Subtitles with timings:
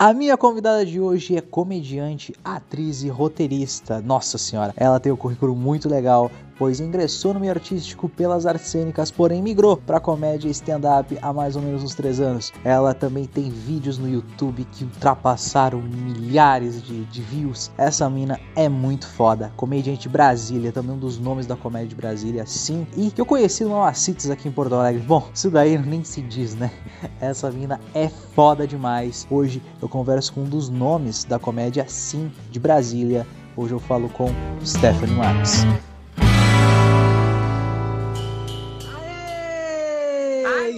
[0.00, 4.00] A minha convidada de hoje é comediante, atriz e roteirista.
[4.00, 8.68] Nossa senhora, ela tem um currículo muito legal, pois ingressou no meio artístico pelas artes
[8.68, 12.52] cênicas, porém migrou para comédia e stand-up há mais ou menos uns 3 anos.
[12.64, 17.70] Ela também tem vídeos no YouTube que ultrapassaram milhares de, de views.
[17.78, 19.52] Essa mina é muito foda.
[19.56, 22.86] Comediante Brasília, também um dos nomes da comédia de Brasília, sim.
[22.96, 25.02] E que eu conheci no Macites aqui em Porto Alegre.
[25.02, 26.70] Bom, isso daí nem se diz, né?
[27.20, 29.26] Essa mina é foda demais.
[29.30, 33.26] Hoje eu converso com um dos nomes da comédia, sim, de Brasília.
[33.56, 34.28] Hoje eu falo com
[34.64, 35.64] Stephanie Marques.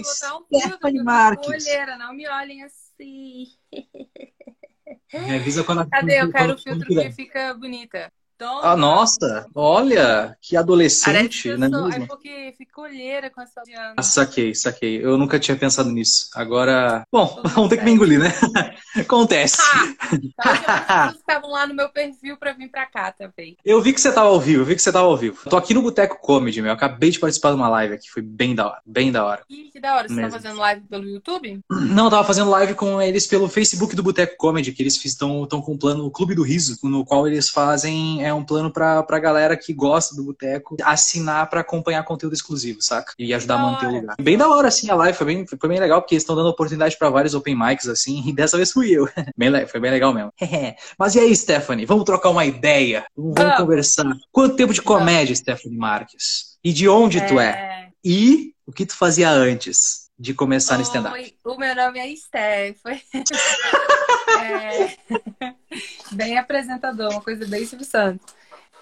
[0.03, 1.47] Stephanie Marques.
[1.47, 3.47] Olheira, não me olhem assim.
[5.13, 6.21] Me avisa quando a Cadê?
[6.21, 8.11] Eu quero o filtro que fica bonita.
[8.41, 8.61] Toma.
[8.63, 9.45] Ah, nossa!
[9.53, 11.69] Olha, que adolescente, né?
[11.69, 11.91] Sou...
[11.91, 13.61] É porque fica olheira com essa
[13.95, 15.05] ah, saquei, saquei.
[15.05, 16.27] Eu nunca tinha pensado nisso.
[16.33, 18.33] Agora, bom, vamos ter que me engolir, né?
[18.97, 19.61] Acontece.
[20.39, 23.55] Ah, estavam lá no meu perfil pra vir pra cá também.
[23.63, 25.47] Eu vi que você tava ao vivo, eu vi que você tava ao vivo.
[25.47, 26.69] tô aqui no Boteco Comedy, meu.
[26.69, 29.43] Eu acabei de participar de uma live aqui, foi bem da hora, bem da hora.
[29.47, 30.07] Ih, que da hora.
[30.07, 30.31] Você tá Mesmo.
[30.31, 31.59] tá fazendo live pelo YouTube?
[31.69, 35.45] Não, eu tava fazendo live com eles pelo Facebook do Boteco Comedy, que eles estão
[35.47, 38.71] com um plano, o Clube do Riso, no qual eles fazem é, é um plano
[38.71, 43.13] pra, pra galera que gosta do boteco assinar para acompanhar conteúdo exclusivo, saca?
[43.17, 44.15] E ajudar a manter o lugar.
[44.19, 46.49] Bem da hora, assim, a live foi bem, foi bem legal, porque eles estão dando
[46.49, 49.07] oportunidade para vários open mics, assim, e dessa vez fui eu.
[49.37, 50.33] bem, foi bem legal mesmo.
[50.97, 51.85] Mas e aí, Stephanie?
[51.85, 53.05] Vamos trocar uma ideia?
[53.15, 54.05] Vamos, vamos conversar.
[54.31, 56.57] Quanto tempo de comédia, Stephanie Marques?
[56.63, 57.25] E de onde é...
[57.25, 57.89] tu é?
[58.03, 60.01] E o que tu fazia antes?
[60.21, 61.35] de começar no stand-up?
[61.43, 63.01] O meu nome é Stephanie.
[64.39, 64.97] É...
[66.11, 68.33] Bem apresentador, uma coisa bem Silvio Santos.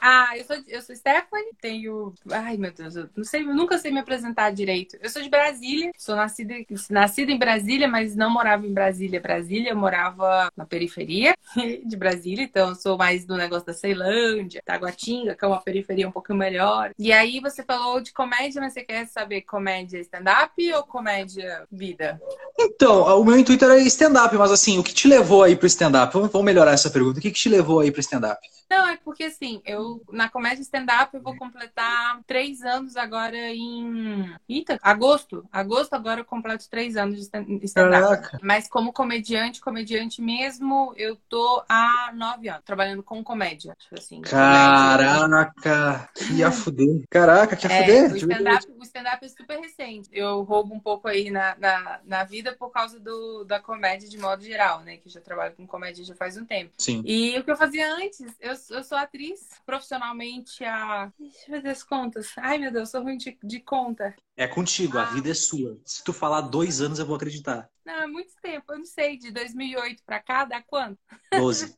[0.02, 2.14] Ah, eu sou, eu sou Stephanie, tenho.
[2.31, 4.97] Ai, meu Deus, eu não sei, eu nunca sei me apresentar direito.
[5.02, 6.53] Eu sou de Brasília, sou nascida,
[6.89, 9.19] nascida em Brasília, mas não morava em Brasília.
[9.19, 11.36] Brasília, eu morava na periferia
[11.86, 16.08] de Brasília, então eu sou mais do negócio da Ceilândia, Taguatinga, que é uma periferia
[16.08, 16.91] um pouco melhor.
[16.97, 22.22] E aí você falou de comédia, mas você quer saber comédia stand-up ou comédia vida?
[22.57, 26.13] Então, o meu intuito era stand-up, mas assim, o que te levou aí pro stand-up?
[26.13, 27.19] Vamos, vamos melhorar essa pergunta.
[27.19, 28.40] O que, que te levou aí pro stand-up?
[28.69, 34.33] Não, é porque assim, eu na comédia stand-up eu vou completar três anos agora em.
[34.47, 35.45] Eita, agosto.
[35.51, 38.38] Agosto agora eu completo três anos de stand-up.
[38.41, 43.75] Mas como comediante, comediante mesmo, eu tô há nove anos trabalhando com comédia.
[43.79, 47.03] Tipo assim, Caraca, que ia fuder.
[47.09, 48.07] Caraca, que ia é.
[48.07, 50.09] O stand-up stand é super recente.
[50.11, 54.17] Eu roubo um pouco aí na, na, na vida por causa do, da comédia de
[54.17, 54.97] modo geral, né?
[54.97, 56.72] Que já trabalho com comédia já faz um tempo.
[56.78, 57.01] Sim.
[57.05, 59.49] E o que eu fazia antes, eu eu sou atriz
[59.79, 61.12] profissionalmente há.
[61.17, 62.31] Deixa eu ver as contas.
[62.38, 64.13] Ai, meu Deus, sou ruim de, de conta.
[64.35, 65.03] É contigo, ah.
[65.03, 65.79] a vida é sua.
[65.85, 67.69] Se tu falar dois anos, eu vou acreditar.
[67.85, 68.72] Não, é muito tempo.
[68.73, 71.00] Eu não sei, de 2008 pra cá, dá quanto?
[71.31, 71.75] Doze.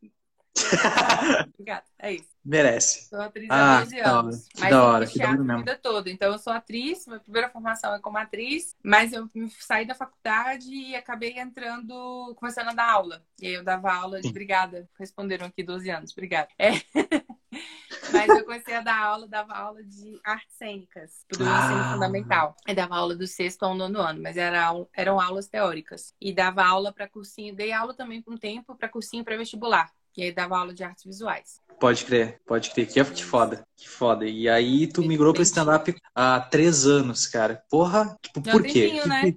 [1.54, 2.30] Obrigada, é isso.
[2.44, 3.08] Merece.
[3.08, 4.48] Sou atriz há ah, 12 anos.
[4.50, 5.52] Que da hora, que da hora mesmo.
[5.52, 6.10] a vida toda.
[6.10, 9.30] Então, eu sou atriz, minha primeira formação é como atriz, mas eu
[9.60, 13.24] saí da faculdade e acabei entrando, começando a dar aula.
[13.40, 14.28] E aí eu dava aula de.
[14.28, 14.90] Obrigada.
[15.00, 16.50] Responderam aqui 12 anos, obrigada.
[16.60, 16.72] É.
[18.28, 21.66] Mas eu comecei a dar aula, dava aula de artes cênicas pro ah.
[21.66, 22.56] ensino fundamental.
[22.68, 26.14] Eu dava aula do sexto ao nono ano, mas era, eram aulas teóricas.
[26.22, 29.92] E dava aula para cursinho, dei aula também por um tempo para cursinho para vestibular.
[30.16, 31.62] E aí dava aula de artes visuais.
[31.80, 32.86] Pode crer, pode crer.
[32.88, 34.26] Que, que foda, que foda.
[34.26, 37.64] E aí tu migrou para stand-up há três anos, cara.
[37.70, 38.90] Porra, tipo, por quê?
[38.90, 39.34] Tempinho, né?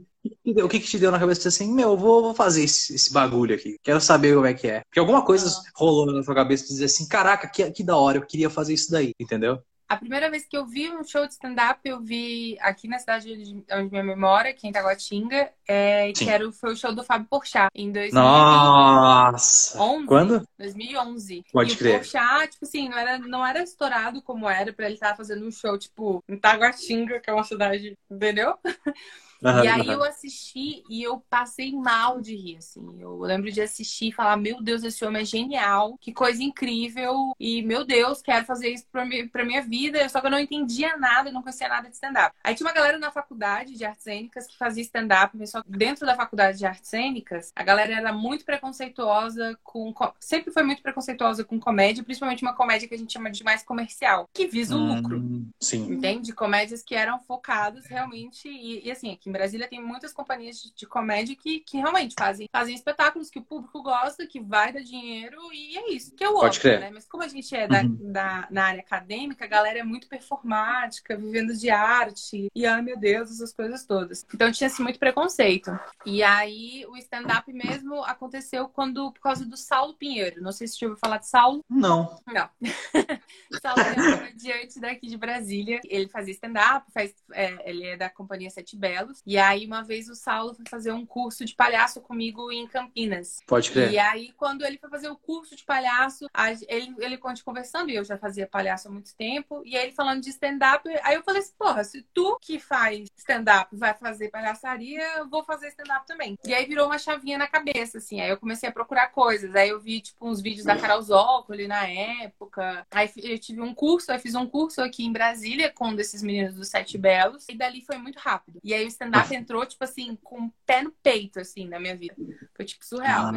[0.62, 3.54] O que, que te deu na cabeça assim, meu, vou, vou fazer esse, esse, bagulho
[3.54, 3.76] aqui.
[3.82, 4.80] Quero saber como é que é.
[4.80, 5.70] Porque alguma coisa ah.
[5.74, 8.74] rolou na sua cabeça de dizer assim, caraca, que, que da hora, eu queria fazer
[8.74, 9.62] isso daí, entendeu?
[9.86, 13.30] A primeira vez que eu vi um show de stand-up, eu vi aqui na cidade
[13.70, 17.68] onde minha memória, aqui em Taguatinga, é, que era, foi o show do Fábio Porchat,
[17.74, 18.14] em 2011.
[18.14, 19.78] Nossa!
[20.06, 20.42] Quando?
[20.58, 21.44] 2011.
[21.52, 21.96] Pode e crer.
[21.96, 25.46] o Porchat, tipo assim, não era, não era estourado como era pra ele estar fazendo
[25.46, 28.56] um show, tipo, em Taguatinga, que é uma cidade, entendeu?
[29.44, 33.00] e aí eu assisti e eu passei mal de rir, assim.
[33.00, 37.34] Eu lembro de assistir e falar, meu Deus, esse homem é genial, que coisa incrível.
[37.38, 40.08] E, meu Deus, quero fazer isso pra, mim, pra minha vida.
[40.08, 42.34] Só que eu não entendia nada, não conhecia nada de stand-up.
[42.42, 45.36] Aí tinha uma galera na faculdade de artes cênicas que fazia stand-up,
[45.66, 49.92] dentro da faculdade de artes cênicas, a galera era muito preconceituosa com...
[50.18, 53.62] Sempre foi muito preconceituosa com comédia, principalmente uma comédia que a gente chama de mais
[53.62, 55.22] comercial, que visa o hum, lucro.
[55.60, 55.92] Sim.
[55.92, 56.32] Entende?
[56.32, 58.48] Comédias que eram focadas realmente...
[58.48, 62.48] E, e assim, aqui Brasília tem muitas companhias de, de comédia que, que realmente fazem,
[62.50, 66.14] fazem espetáculos que o público gosta, que vai dar dinheiro e é isso.
[66.14, 66.80] Que é o Pode crer.
[66.80, 66.90] né?
[66.92, 68.12] Mas como a gente é da, uhum.
[68.12, 72.48] da, na área acadêmica, a galera é muito performática, vivendo de arte.
[72.54, 74.24] E, ai meu Deus, essas coisas todas.
[74.32, 75.76] Então tinha assim, muito preconceito.
[76.06, 80.42] E aí o stand-up mesmo aconteceu quando, por causa do Saulo Pinheiro.
[80.42, 81.64] Não sei se você ouviu falar de Saulo.
[81.68, 82.20] Não.
[82.26, 82.48] Não.
[83.60, 85.80] Saulo é um comediante daqui de Brasília.
[85.84, 89.22] Ele fazia stand-up, faz, é, ele é da companhia Sete Belos.
[89.26, 93.40] E aí, uma vez, o Saulo foi fazer um curso de palhaço comigo em Campinas.
[93.46, 93.92] Pode crer.
[93.92, 96.26] E aí, quando ele foi fazer o curso de palhaço,
[96.68, 100.22] ele, ele conversando, e eu já fazia palhaço há muito tempo, e aí ele falando
[100.22, 105.02] de stand-up, aí eu falei assim, porra, se tu que faz stand-up vai fazer palhaçaria,
[105.18, 106.38] eu vou fazer stand-up também.
[106.44, 109.70] E aí virou uma chavinha na cabeça, assim, aí eu comecei a procurar coisas, aí
[109.70, 114.12] eu vi, tipo, uns vídeos da Carol Zócoli na época, aí eu tive um curso,
[114.12, 117.54] aí fiz um curso aqui em Brasília com um desses meninos dos Sete Belos, e
[117.54, 118.60] dali foi muito rápido.
[118.62, 121.96] E aí o stand-up entrou, tipo assim, com o pé no peito, assim, na minha
[121.96, 122.14] vida.
[122.54, 123.30] Foi, tipo, surreal.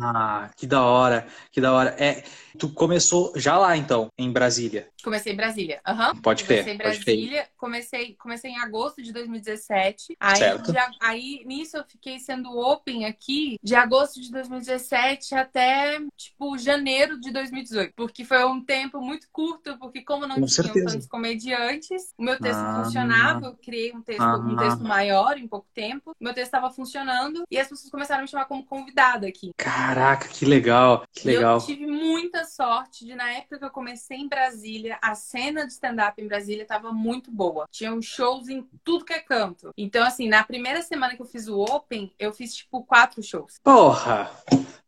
[0.00, 1.90] Ah, que da hora, que da hora.
[1.98, 2.24] É,
[2.58, 4.88] tu começou já lá, então, em Brasília?
[5.02, 5.80] Comecei em Brasília.
[5.86, 6.20] Uhum.
[6.22, 6.64] Pode crer.
[6.64, 7.48] Comecei em Brasília.
[7.56, 10.16] Comecei, comecei em agosto de 2017.
[10.18, 10.72] Aí, certo.
[10.72, 17.20] De, aí, nisso, eu fiquei sendo open aqui de agosto de 2017 até, tipo, janeiro
[17.20, 17.92] de 2018.
[17.94, 22.38] Porque foi um tempo muito curto, porque como não Com tinha tantos comediantes, o meu
[22.38, 23.46] texto ah, funcionava.
[23.46, 25.03] Eu criei um texto, ah, um texto maior
[25.38, 26.14] em pouco tempo.
[26.20, 29.52] Meu texto estava funcionando e as pessoas começaram a me chamar como convidada aqui.
[29.56, 31.04] Caraca, que legal.
[31.12, 31.58] Que legal.
[31.58, 35.66] E eu tive muita sorte de, na época que eu comecei em Brasília, a cena
[35.66, 37.66] de stand-up em Brasília estava muito boa.
[37.70, 39.72] Tinham shows em tudo que é canto.
[39.76, 43.58] Então, assim, na primeira semana que eu fiz o Open, eu fiz, tipo, quatro shows.
[43.62, 44.30] Porra!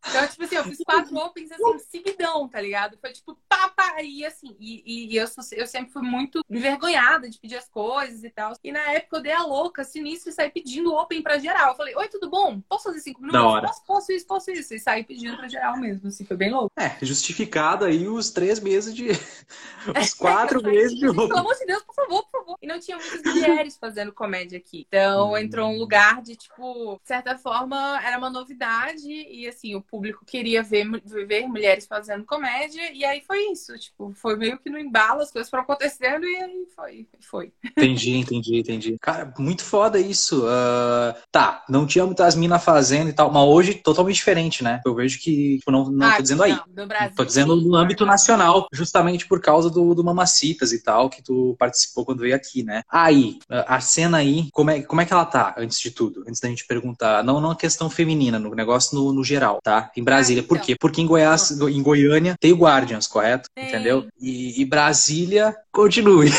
[0.08, 2.96] Então, tipo assim, eu fiz quatro opens assim, seguidão, tá ligado?
[3.00, 7.38] Foi tipo, pá, pá, e assim, e, e eu, eu sempre fui muito envergonhada de
[7.38, 8.52] pedir as coisas e tal.
[8.62, 11.70] E na época eu dei a louca, sinistro, e saí pedindo open pra geral.
[11.70, 12.60] Eu falei, oi, tudo bom?
[12.68, 13.40] Posso fazer cinco minutos?
[13.40, 13.66] Da hora.
[13.66, 14.74] Posso, posso isso, posso isso.
[14.74, 16.70] E saí pedindo pra geral mesmo, assim, foi bem louco.
[16.78, 19.08] É, justificado aí os três meses de.
[20.00, 21.28] os quatro meses de open.
[21.28, 22.56] Pelo amor de Deus, por favor, por favor.
[22.62, 24.86] E não tinha muitas mulheres fazendo comédia aqui.
[24.88, 25.38] Então hum.
[25.38, 30.24] entrou um lugar de, tipo, de certa forma, era uma novidade e assim, o público
[30.24, 30.86] queria ver,
[31.26, 33.76] ver mulheres fazendo comédia, e aí foi isso.
[33.78, 37.08] Tipo, foi meio que no embalo, as coisas foram acontecendo e aí foi.
[37.20, 37.52] foi.
[37.64, 38.96] Entendi, entendi, entendi.
[38.98, 40.44] Cara, muito foda isso.
[40.44, 44.80] Uh, tá, não tinha muitas minas fazendo e tal, mas hoje totalmente diferente, né?
[44.84, 46.58] Eu vejo que, tipo, não, não ah, tô dizendo aí.
[46.74, 51.08] Não, Brasil, tô dizendo no âmbito nacional, justamente por causa do, do Mamacitas e tal,
[51.08, 52.82] que tu participou quando veio aqui, né?
[52.90, 56.24] Aí, a cena aí, como é, como é que ela tá, antes de tudo?
[56.26, 59.90] Antes da gente perguntar, não, não a questão feminina, no negócio no, no geral, tá?
[59.96, 60.26] Em Brasília.
[60.26, 60.42] Brasília.
[60.42, 60.76] Por quê?
[60.78, 63.48] Porque em Goiás, em Goiânia, tem o Guardians, correto?
[63.56, 63.66] Sim.
[63.66, 64.06] Entendeu?
[64.20, 66.30] E, e, Brasília continue.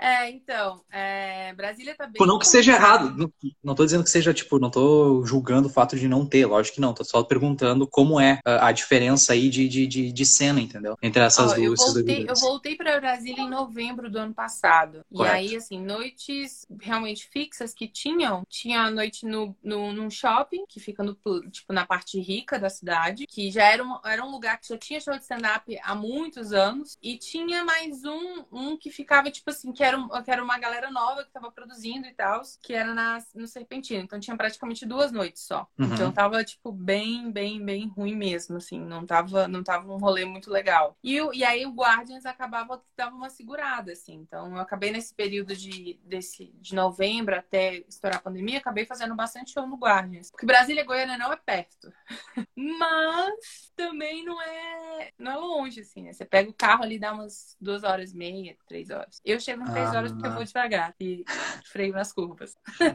[0.00, 2.26] É, então, é, Brasília tá bem.
[2.26, 3.32] Não que seja errado.
[3.62, 6.76] Não, tô dizendo que seja, tipo, não tô julgando o fato de não ter, lógico
[6.76, 6.92] que não.
[6.92, 10.96] Tô só perguntando como é a, a diferença aí de, de, de, de, cena, entendeu?
[11.00, 11.80] Entre essas Ó, duas.
[11.80, 15.04] Eu voltei, eu voltei pra Brasília em novembro do ano passado.
[15.12, 15.34] Correto.
[15.34, 20.64] E aí, assim, noites realmente fixas que tinham, tinha a noite no, no, num shopping,
[20.68, 21.16] que fica no,
[21.50, 24.78] tipo, na parte rica da cidade, que já era um, era um lugar que já
[24.78, 26.96] tinha show de stand-up há muitos anos.
[27.02, 30.58] E tinha mais um, um que ficava, tipo assim, que era, um, que era uma
[30.58, 34.02] galera nova que tava produzindo e tal, que era na, no Serpentino.
[34.02, 35.66] Então tinha praticamente duas noites só.
[35.78, 35.92] Uhum.
[35.92, 38.80] Então tava, tipo, bem, bem, bem ruim mesmo, assim.
[38.80, 40.96] Não tava, não tava um rolê muito legal.
[41.02, 44.14] E, e aí o Guardians acabava que dava uma segurada, assim.
[44.14, 49.14] Então eu acabei nesse período de, desse, de novembro até estourar a pandemia, acabei fazendo
[49.14, 50.30] bastante show no Guardians.
[50.30, 51.92] Porque Brasília e Goiânia não é perto.
[52.56, 56.12] Mas também não é, não é longe, assim, né?
[56.12, 59.20] Você pega o carro ali, dá umas duas horas e meia, três horas.
[59.24, 61.24] Eu chego em três ah, horas porque eu vou devagar e
[61.64, 62.37] freio nas curvas.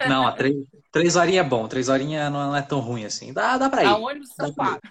[0.08, 0.56] Não, a três,
[0.92, 1.68] três horinhas é bom.
[1.68, 3.34] Três horinhas não é tão ruim assim.
[3.34, 3.88] Dá, dá pra ir.
[3.88, 4.90] A ônibus são quatro.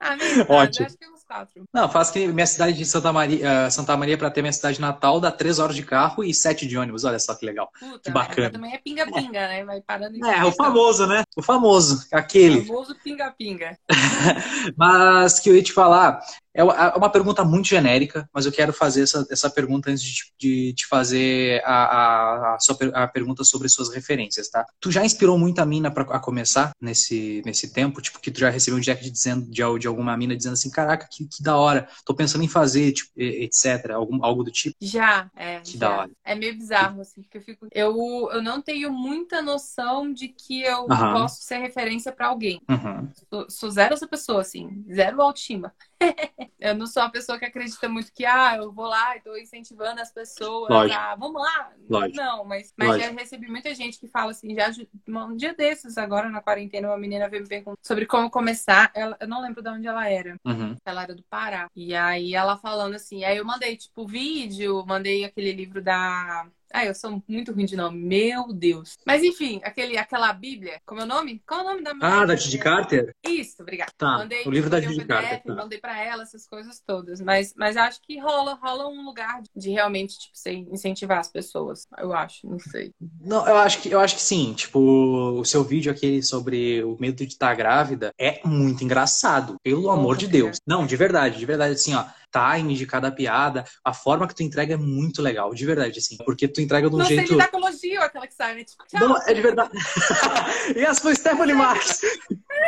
[0.00, 0.16] Ah,
[0.48, 0.86] Ótimo.
[0.86, 1.64] acho que uns quatro.
[1.72, 4.80] Não, faz que minha cidade de Santa Maria, uh, Santa Maria para ter minha cidade
[4.80, 7.04] natal dá três horas de carro e sete de ônibus.
[7.04, 7.70] Olha só que legal.
[7.78, 8.50] Puta, que bacana.
[8.50, 9.64] Também é pinga-pinga, né?
[9.64, 11.22] Vai parando em É, o famoso, né?
[11.36, 12.60] O famoso, aquele.
[12.60, 13.78] O famoso pinga-pinga.
[14.76, 16.20] Mas que eu ia te falar,
[16.54, 20.02] é, é uma pergunta muito genérica, mas eu quero fazer essa, essa pergunta antes
[20.38, 24.66] de, te fazer a, a, a, sua, a pergunta sobre suas referências, tá?
[24.80, 28.02] Tu já inspirou muita mina para começar nesse, nesse tempo?
[28.02, 31.08] Tipo, que tu já recebeu um direct dizendo, de, de alguma mina dizendo assim, caraca,
[31.10, 33.90] que, que da hora, tô pensando em fazer, tipo, etc.
[33.94, 34.74] Algum, algo do tipo?
[34.80, 35.60] Já, é.
[35.60, 35.78] Que já.
[35.78, 36.10] da hora.
[36.24, 37.68] É meio bizarro, assim, porque eu fico.
[37.70, 41.12] Eu, eu não tenho muita noção de que eu uhum.
[41.12, 42.60] posso ser referência para alguém.
[42.68, 43.10] Uhum.
[43.28, 45.74] Sou, sou, zero essa pessoa, assim, zero autoestima.
[46.58, 49.34] Eu não sou uma pessoa que acredita muito que, ah, eu vou lá e tô
[49.36, 50.98] incentivando as pessoas Lógico.
[50.98, 51.72] a, vamos lá.
[51.88, 52.16] Lógico.
[52.16, 54.70] Não, mas, mas já recebi muita gente que fala assim, já
[55.08, 58.90] um dia desses, agora na quarentena, uma menina veio me perguntar sobre como começar.
[58.94, 60.36] Ela, eu não lembro de onde ela era.
[60.44, 60.76] Uhum.
[60.84, 61.70] Ela era do Pará.
[61.74, 66.84] E aí ela falando assim, aí eu mandei, tipo, vídeo, mandei aquele livro da ah,
[66.84, 67.98] eu sou muito ruim de nome.
[67.98, 68.98] Meu Deus.
[69.06, 71.42] Mas enfim, aquele, aquela Bíblia, como é o nome?
[71.46, 73.14] Qual é o nome da Ah, da Didi Carter?
[73.26, 73.92] Isso, obrigada.
[73.96, 75.42] Tá, mandei, o livro da Didi Carter.
[75.42, 75.54] Tá.
[75.54, 77.20] Mandei pra ela essas coisas todas.
[77.20, 81.86] Mas, mas acho que rola, rola um lugar de realmente, tipo, incentivar as pessoas.
[81.98, 82.92] Eu acho, não sei.
[83.20, 84.54] Não, eu acho que, eu acho que sim.
[84.54, 89.56] Tipo, o seu vídeo aquele sobre o medo de estar grávida é muito engraçado.
[89.62, 90.58] Pelo amor de Deus.
[90.66, 94.42] Não, de verdade, de verdade, assim, ó time de cada piada, a forma que tu
[94.42, 96.16] entrega é muito legal, de verdade, assim.
[96.24, 97.20] Porque tu entrega de um não jeito.
[97.20, 98.64] Não sei lidar com elogio, aquela que sai, né?
[98.64, 99.08] Tipo, tchau.
[99.08, 99.70] Não, é de verdade.
[100.76, 102.00] e essa foi Stephanie Marks.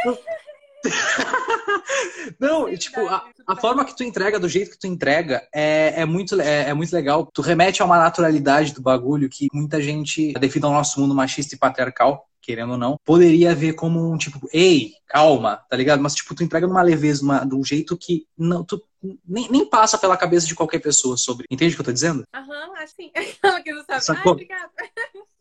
[2.38, 6.04] Não, tipo, a, a, forma que tu entrega, do jeito que tu entrega, é, é,
[6.04, 7.26] muito, é, é, muito legal.
[7.32, 11.54] Tu remete a uma naturalidade do bagulho que muita gente, devido ao nosso mundo machista
[11.54, 16.02] e patriarcal, querendo ou não, poderia ver como um tipo, ei, calma, tá ligado?
[16.02, 18.82] Mas, tipo, tu entrega numa leveza, uma, de um jeito que não, tu
[19.26, 21.46] nem, nem passa pela cabeça de qualquer pessoa sobre.
[21.50, 22.24] Entende o que eu tô dizendo?
[22.34, 23.10] Aham, uhum, assim.
[23.64, 24.20] que não sabe.
[24.24, 24.70] Ai, obrigada.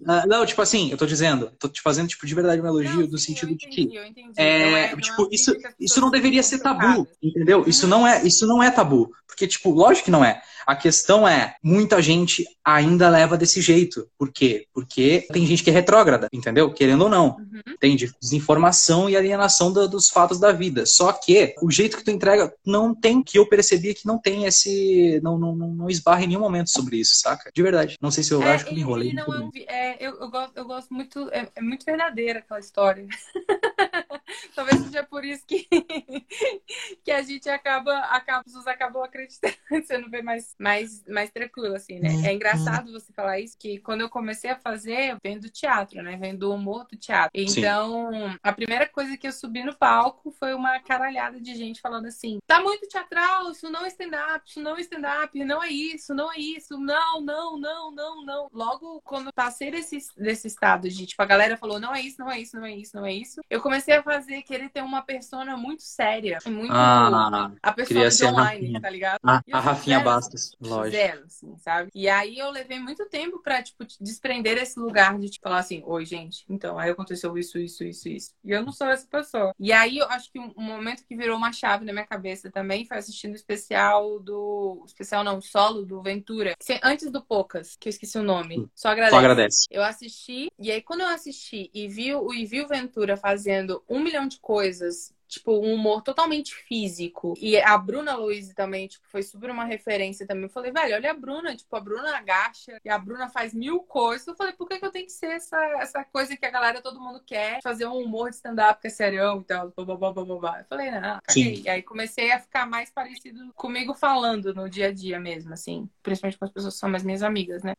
[0.01, 3.01] Uh, não, tipo assim, eu tô dizendo, tô te fazendo, tipo, de verdade um elogio,
[3.01, 3.95] não, do sentido entendi, de que.
[3.95, 4.33] Eu entendi.
[4.35, 7.63] É, é, tipo, isso, isso não deveria ser tabu, entendeu?
[7.67, 9.11] Isso não é, isso não é tabu.
[9.27, 10.41] Porque, tipo, lógico que não é.
[10.67, 14.07] A questão é, muita gente ainda leva desse jeito.
[14.17, 14.67] Por quê?
[14.73, 16.71] Porque tem gente que é retrógrada, entendeu?
[16.71, 17.37] Querendo ou não.
[17.37, 17.75] Uhum.
[17.79, 20.85] Tem desinformação e alienação do, dos fatos da vida.
[20.85, 24.45] Só que o jeito que tu entrega não tem, que eu percebi que não tem
[24.45, 25.19] esse.
[25.23, 27.51] Não, não, não, não esbarra em nenhum momento sobre isso, saca?
[27.53, 27.97] De verdade.
[28.01, 29.13] Não sei se eu é, acho que me enrolei.
[29.13, 29.51] Não, eu,
[29.91, 31.29] é, eu, eu, gosto, eu gosto muito.
[31.31, 33.07] É, é muito verdadeira aquela história.
[34.55, 35.67] Talvez seja por isso que,
[37.03, 41.75] que a gente acaba, acaba, pessoas acabam acreditando, você não vê mais, mais, mais tranquilo,
[41.75, 42.09] assim, né?
[42.25, 42.93] É engraçado uhum.
[42.93, 46.17] você falar isso, que quando eu comecei a fazer, vem do teatro, né?
[46.17, 47.31] Vem do humor do teatro.
[47.33, 48.37] Então, Sim.
[48.41, 52.39] a primeira coisa que eu subi no palco foi uma caralhada de gente falando assim:
[52.47, 56.31] tá muito teatral, isso não é stand-up, isso não é stand-up, não é isso, não
[56.31, 58.49] é isso, não, não, não, não, não.
[58.51, 62.31] Logo, quando passei desse, desse estado de, tipo, a galera falou: não é isso, não
[62.31, 64.83] é isso, não é isso, não é isso, eu comecei a fazer que ele tem
[64.83, 66.71] uma persona muito séria, muito.
[66.71, 69.19] Ah, a persona de online, tá ligado?
[69.23, 70.91] Ah, a Rafinha Bastos, lógico.
[70.91, 71.91] Zero, assim, sabe?
[71.93, 75.81] E aí eu levei muito tempo pra, tipo, desprender esse lugar de, tipo, falar assim,
[75.85, 78.31] oi, gente, então, aí aconteceu isso, isso, isso, isso.
[78.43, 79.53] E eu não sou essa pessoa.
[79.59, 82.85] E aí eu acho que um momento que virou uma chave na minha cabeça também
[82.85, 84.83] foi assistindo o especial do.
[84.85, 86.55] Especial não, solo do Ventura.
[86.83, 88.67] Antes do Poucas, que eu esqueci o nome.
[88.75, 89.11] Só agradece.
[89.11, 89.67] Só agradece.
[89.69, 93.99] Eu assisti, e aí quando eu assisti e vi, e vi o Ventura fazendo um
[94.11, 97.33] milhão de coisas tipo, um humor totalmente físico.
[97.39, 100.43] E a Bruna Luiz também, tipo, foi super uma referência também.
[100.43, 103.79] Eu falei, velho, olha a Bruna, tipo, a Bruna agacha e a Bruna faz mil
[103.79, 104.27] coisas.
[104.27, 106.81] Eu falei, por que, que eu tenho que ser essa, essa coisa que a galera,
[106.81, 107.61] todo mundo quer?
[107.63, 110.59] Fazer um humor de stand-up que é serião e tal, blá, blá, blá, blá.
[110.59, 111.61] Eu falei, não, caguei.
[111.63, 115.89] E aí comecei a ficar mais parecido comigo falando no dia a dia mesmo, assim.
[116.03, 117.73] Principalmente com as pessoas que são mais minhas amigas, né?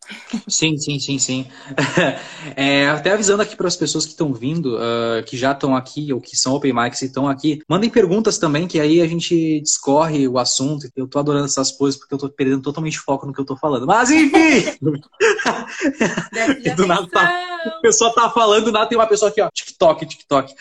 [0.49, 1.47] Sim, sim, sim, sim.
[2.57, 6.13] é, até avisando aqui para as pessoas que estão vindo, uh, que já estão aqui
[6.13, 7.63] ou que são open mics e estão aqui aqui.
[7.69, 10.89] Mandem perguntas também, que aí a gente discorre o assunto.
[10.95, 13.57] Eu tô adorando essas coisas porque eu tô perdendo totalmente foco no que eu tô
[13.57, 13.87] falando.
[13.87, 14.79] Mas enfim!
[16.77, 20.07] do nada tá, o pessoal tá falando, do nada tem uma pessoa aqui, ó, TikTok,
[20.07, 20.53] TikTok.
[20.53, 20.57] uh,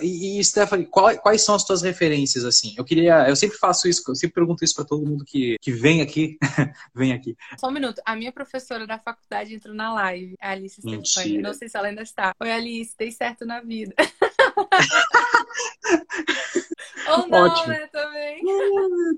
[0.02, 2.74] e, e Stephanie, qual, quais são as tuas referências, assim?
[2.76, 5.72] Eu queria, eu sempre faço isso, eu sempre pergunto isso para todo mundo que, que
[5.72, 6.38] vem aqui,
[6.94, 7.36] vem aqui.
[7.58, 11.54] Só um minuto, a minha professora da faculdade entrou na live, a Alice Stephanie, não
[11.54, 12.32] sei se ela ainda está.
[12.40, 13.94] Oi, Alice, dei certo na vida.
[14.58, 15.44] ハハハ
[15.84, 16.67] ハ!
[17.10, 17.68] Ou não, Ótimo.
[17.68, 18.40] né, também.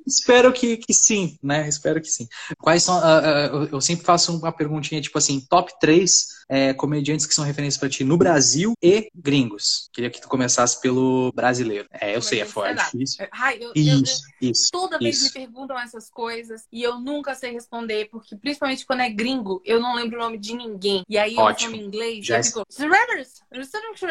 [0.07, 1.69] Espero que, que sim, né?
[1.69, 2.29] Espero que sim.
[2.59, 2.99] Quais são.
[2.99, 7.45] Uh, uh, eu sempre faço uma perguntinha, tipo assim, top 3 é, comediantes que são
[7.45, 9.89] referências para ti no Brasil e gringos.
[9.93, 11.89] Queria que tu começasse pelo brasileiro.
[11.93, 12.83] É, eu sei, é forte.
[12.91, 13.25] difícil.
[13.31, 14.69] Ai, eu, isso, eu, isso.
[14.73, 15.27] Toda vez isso.
[15.27, 19.81] me perguntam essas coisas e eu nunca sei responder, porque principalmente quando é gringo, eu
[19.81, 21.05] não lembro o nome de ninguém.
[21.09, 21.69] E aí Ótimo.
[21.69, 22.67] eu falo em inglês Já e eu fico.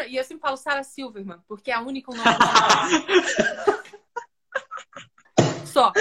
[0.08, 2.24] E eu sempre falo Sarah Silverman, porque é a única nome
[5.70, 5.92] Só.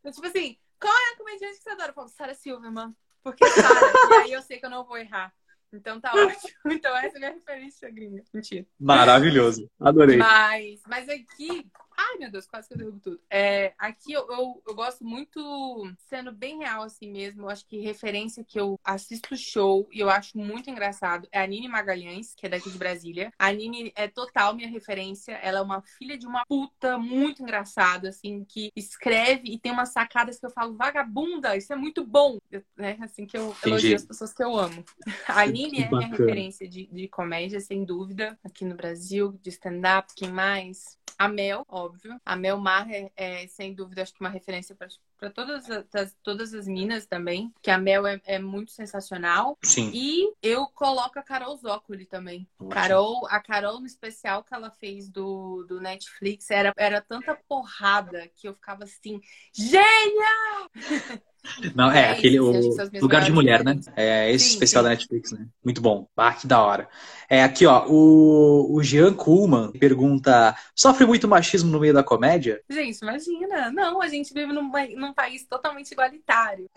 [0.00, 1.90] Então, tipo assim, qual é a comediante que você adora?
[1.90, 2.94] Eu falo, Sarah Silverman.
[3.22, 5.32] Porque Sarah, e aí eu sei que eu não vou errar.
[5.72, 6.50] Então tá ótimo.
[6.66, 8.24] Então essa é a minha referência gringa.
[8.32, 8.66] Mentira.
[8.78, 9.70] Maravilhoso.
[9.78, 10.16] Adorei.
[10.16, 11.66] Mas, mas aqui,
[12.02, 13.20] Ai, meu Deus, quase que eu derrubo tudo.
[13.28, 17.78] É, aqui eu, eu, eu, gosto muito, sendo bem real assim mesmo, eu acho que
[17.78, 22.46] referência que eu assisto show e eu acho muito engraçado é a Nini Magalhães, que
[22.46, 23.30] é daqui de Brasília.
[23.38, 25.32] A Nini é total minha referência.
[25.42, 29.90] Ela é uma filha de uma puta muito engraçada, assim, que escreve e tem umas
[29.90, 32.38] sacadas que eu falo, vagabunda, isso é muito bom.
[32.76, 32.96] né?
[33.00, 33.68] Assim que eu Entendi.
[33.68, 34.82] elogio as pessoas que eu amo.
[35.28, 40.14] A Nini é minha referência de, de comédia, sem dúvida, aqui no Brasil, de stand-up.
[40.16, 40.98] Quem mais?
[41.18, 41.89] A Mel, óbvio.
[42.24, 46.54] A Mel Mar é, é, sem dúvida, acho que uma referência para todas as, todas
[46.54, 47.52] as minas também.
[47.62, 49.58] Que a Mel é, é, muito sensacional.
[49.62, 49.90] Sim.
[49.94, 52.48] E eu coloco a Carol Zócoli também.
[52.70, 58.28] Carol, a Carol no especial que ela fez do, do Netflix era, era tanta porrada
[58.36, 59.20] que eu ficava assim,
[59.52, 60.70] gênia!
[61.74, 62.52] Não, é, é aquele o
[63.00, 63.78] lugar de mulher, né?
[63.96, 64.88] É esse sim, especial sim.
[64.88, 65.46] da Netflix, né?
[65.64, 66.06] Muito bom.
[66.16, 66.88] Ah, que da hora.
[67.28, 72.60] É aqui, ó, o, o Jean Kuhlman pergunta: sofre muito machismo no meio da comédia?
[72.68, 73.70] Gente, imagina.
[73.70, 76.68] Não, a gente vive num, num país totalmente igualitário.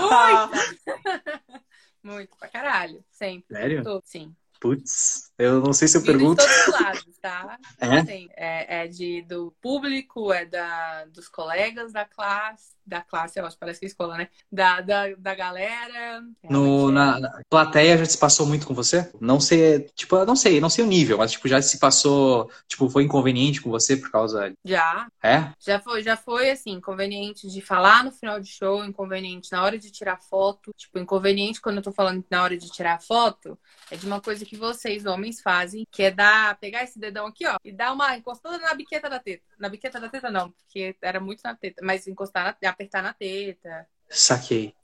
[0.00, 1.54] muito!
[2.02, 3.04] muito, pra caralho.
[3.10, 3.56] Sempre.
[3.56, 4.02] Sério?
[4.04, 4.34] Sim.
[4.64, 6.42] Putz, eu não sei se eu pergunto.
[6.42, 7.58] De todos os lados, tá?
[7.78, 7.98] É?
[7.98, 13.46] Assim, é, é de, do público, é da, dos colegas da classe, da classe, eu
[13.46, 14.28] acho, parece que é escola, né?
[14.50, 16.22] Da, da, da galera.
[16.42, 19.10] No, na, na, plateia já se passou muito com você?
[19.20, 22.88] Não sei, tipo, não sei, não sei o nível, mas tipo, já se passou, tipo,
[22.88, 24.52] foi inconveniente com você por causa.
[24.64, 25.08] Já.
[25.22, 25.50] É?
[25.58, 29.78] Já foi, já foi assim, inconveniente de falar no final de show, inconveniente na hora
[29.78, 30.72] de tirar foto.
[30.76, 33.58] Tipo, inconveniente quando eu tô falando na hora de tirar foto,
[33.90, 37.46] é de uma coisa que vocês, homens, fazem, que é dar, pegar esse dedão aqui,
[37.46, 39.44] ó, e dar uma encostada na biqueta da teta.
[39.58, 43.12] Na biqueta da teta, não, porque era muito na teta, mas encostar na, apertar na
[43.12, 43.86] teta.
[44.08, 44.74] Saquei.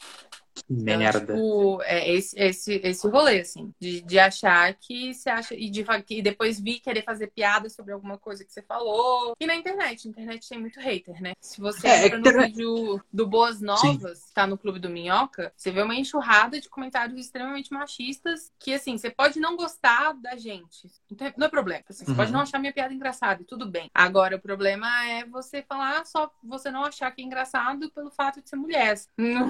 [0.70, 1.20] Então, merda.
[1.20, 5.54] Tipo, é esse, esse, esse rolê, assim, de, de achar que você acha.
[5.54, 9.34] E, de, e depois vir querer fazer piada sobre alguma coisa que você falou.
[9.40, 11.32] E na internet, na internet tem muito hater, né?
[11.40, 14.32] Se você é, entra no vídeo do Boas Novas, Sim.
[14.32, 18.96] tá no Clube do Minhoca, você vê uma enxurrada de comentários extremamente machistas que, assim,
[18.96, 20.88] você pode não gostar da gente.
[21.36, 21.82] Não é problema.
[21.88, 22.16] Assim, você uhum.
[22.16, 23.90] pode não achar minha piada engraçada e tudo bem.
[23.92, 28.40] Agora, o problema é você falar só você não achar que é engraçado pelo fato
[28.40, 28.96] de ser mulher.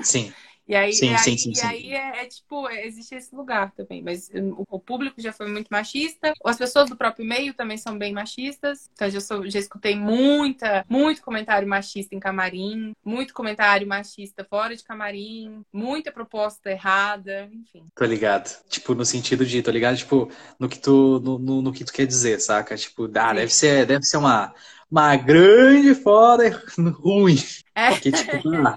[0.03, 0.33] Sim.
[0.67, 3.73] E aí, sim, e aí, sim, sim, e aí é, é, tipo, existe esse lugar
[3.73, 4.03] também.
[4.03, 6.33] Mas o, o, público já foi muito machista.
[6.45, 8.89] As pessoas do próprio meio também são bem machistas.
[8.93, 14.77] Então já, sou, já escutei muita, muito comentário machista em camarim, muito comentário machista fora
[14.77, 17.87] de camarim, muita proposta errada, enfim.
[17.95, 18.57] Tô ligado.
[18.69, 21.93] Tipo, no sentido de, tô ligado, tipo, no que tu, no, no, no que tu
[21.93, 22.77] quer dizer, saca?
[22.77, 24.55] Tipo, ah, deve ser, deve ser uma,
[24.91, 26.45] uma grande foda
[26.95, 27.39] ruim.
[27.75, 27.91] É.
[27.91, 28.77] Porque, tipo, ah,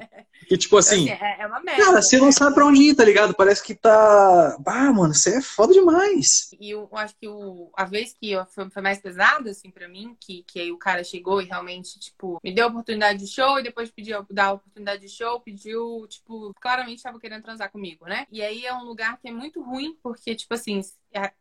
[0.54, 1.10] que, tipo assim.
[1.10, 1.84] é, é, uma merda.
[1.84, 3.34] Cara, você não sabe pra onde ir, tá ligado?
[3.34, 4.58] Parece que tá.
[4.66, 6.50] Ah, mano, você é foda demais.
[6.60, 10.16] E eu acho que o, a vez que foi, foi mais pesada, assim, pra mim,
[10.20, 13.60] que, que aí o cara chegou e realmente, tipo, me deu a oportunidade de show
[13.60, 18.06] e depois pediu dar a oportunidade de show, pediu, tipo, claramente tava querendo transar comigo,
[18.06, 18.28] né?
[18.32, 20.82] E aí é um lugar que é muito ruim, porque, tipo assim,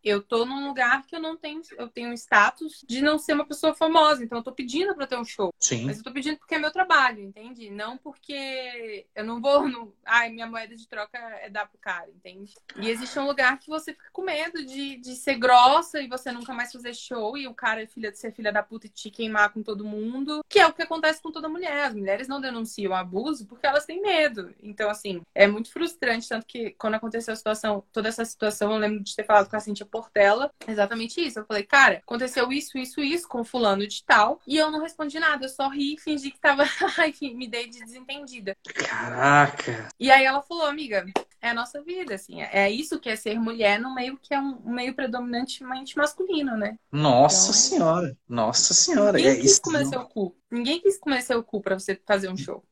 [0.02, 3.46] eu tô num lugar que eu não tenho, eu tenho status de não ser uma
[3.46, 5.52] pessoa famosa, então eu tô pedindo pra ter um show.
[5.58, 5.86] Sim.
[5.86, 7.70] Mas eu tô pedindo porque é meu trabalho, entende?
[7.70, 9.94] Não porque eu não vou, no...
[10.04, 12.54] ai, minha moeda de troca é dar pro cara, entende?
[12.76, 16.30] E existe um lugar que você fica com medo de, de ser grossa e você
[16.32, 18.90] nunca mais fazer show e o cara é filha de ser filha da puta e
[18.90, 21.86] te queimar com todo mundo, que é o que acontece com toda mulher.
[21.86, 24.54] As mulheres não denunciam abuso porque elas têm medo.
[24.62, 28.78] Então, assim, é muito frustrante, tanto que quando aconteceu a situação, toda essa situação, eu
[28.78, 31.38] lembro de ter falado com a Cintia Portela, exatamente isso.
[31.38, 35.18] Eu falei, cara, aconteceu isso, isso, isso com fulano de tal, e eu não respondi
[35.18, 36.64] nada, eu só ri e fingi que tava,
[37.34, 38.56] me dei de desentendida.
[38.74, 39.88] Caraca!
[39.98, 41.06] E aí ela falou, amiga,
[41.40, 44.40] é a nossa vida, assim, é isso que é ser mulher no meio que é
[44.40, 46.76] um meio predominantemente masculino, né?
[46.90, 49.16] Nossa então, senhora, nossa senhora.
[49.16, 49.90] Ninguém é quis isso, comer não...
[49.90, 50.36] seu cu.
[50.50, 52.64] Ninguém quis comer seu cu pra você fazer um show.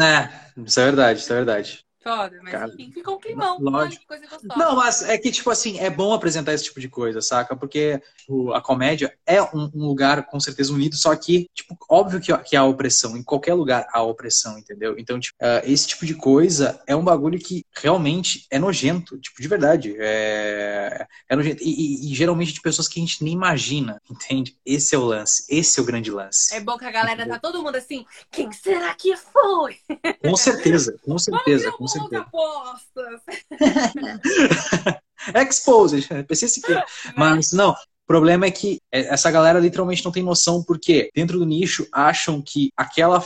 [0.00, 1.84] É, isso é verdade, isso é verdade.
[2.02, 3.58] Foda, mas Cara, enfim, ficou um climão.
[3.60, 4.06] Lógico.
[4.06, 4.56] Coisa gostosa.
[4.56, 7.54] Não, mas é que, tipo assim, é bom apresentar esse tipo de coisa, saca?
[7.54, 12.18] Porque o, a comédia é um, um, lugar, com certeza, unido, só que, tipo, óbvio
[12.18, 13.18] que, que há opressão.
[13.18, 14.94] Em qualquer lugar há opressão, entendeu?
[14.98, 19.42] Então, tipo, uh, esse tipo de coisa é um bagulho que realmente é nojento, tipo,
[19.42, 19.94] de verdade.
[19.98, 21.62] É, é nojento.
[21.62, 24.56] E, e, e, geralmente de pessoas que a gente nem imagina, entende?
[24.64, 25.44] Esse é o lance.
[25.50, 26.54] Esse é o grande lance.
[26.54, 27.34] É bom que a galera entendeu?
[27.34, 29.76] tá todo mundo assim, quem será que foi?
[30.22, 31.70] Com certeza, com certeza.
[31.72, 31.89] Com certeza.
[31.98, 33.20] Apostas.
[35.34, 36.82] Exposed, PCSP.
[37.16, 37.76] Mas não, o
[38.06, 42.70] problema é que essa galera literalmente não tem noção porque dentro do nicho acham que
[42.76, 43.22] aquela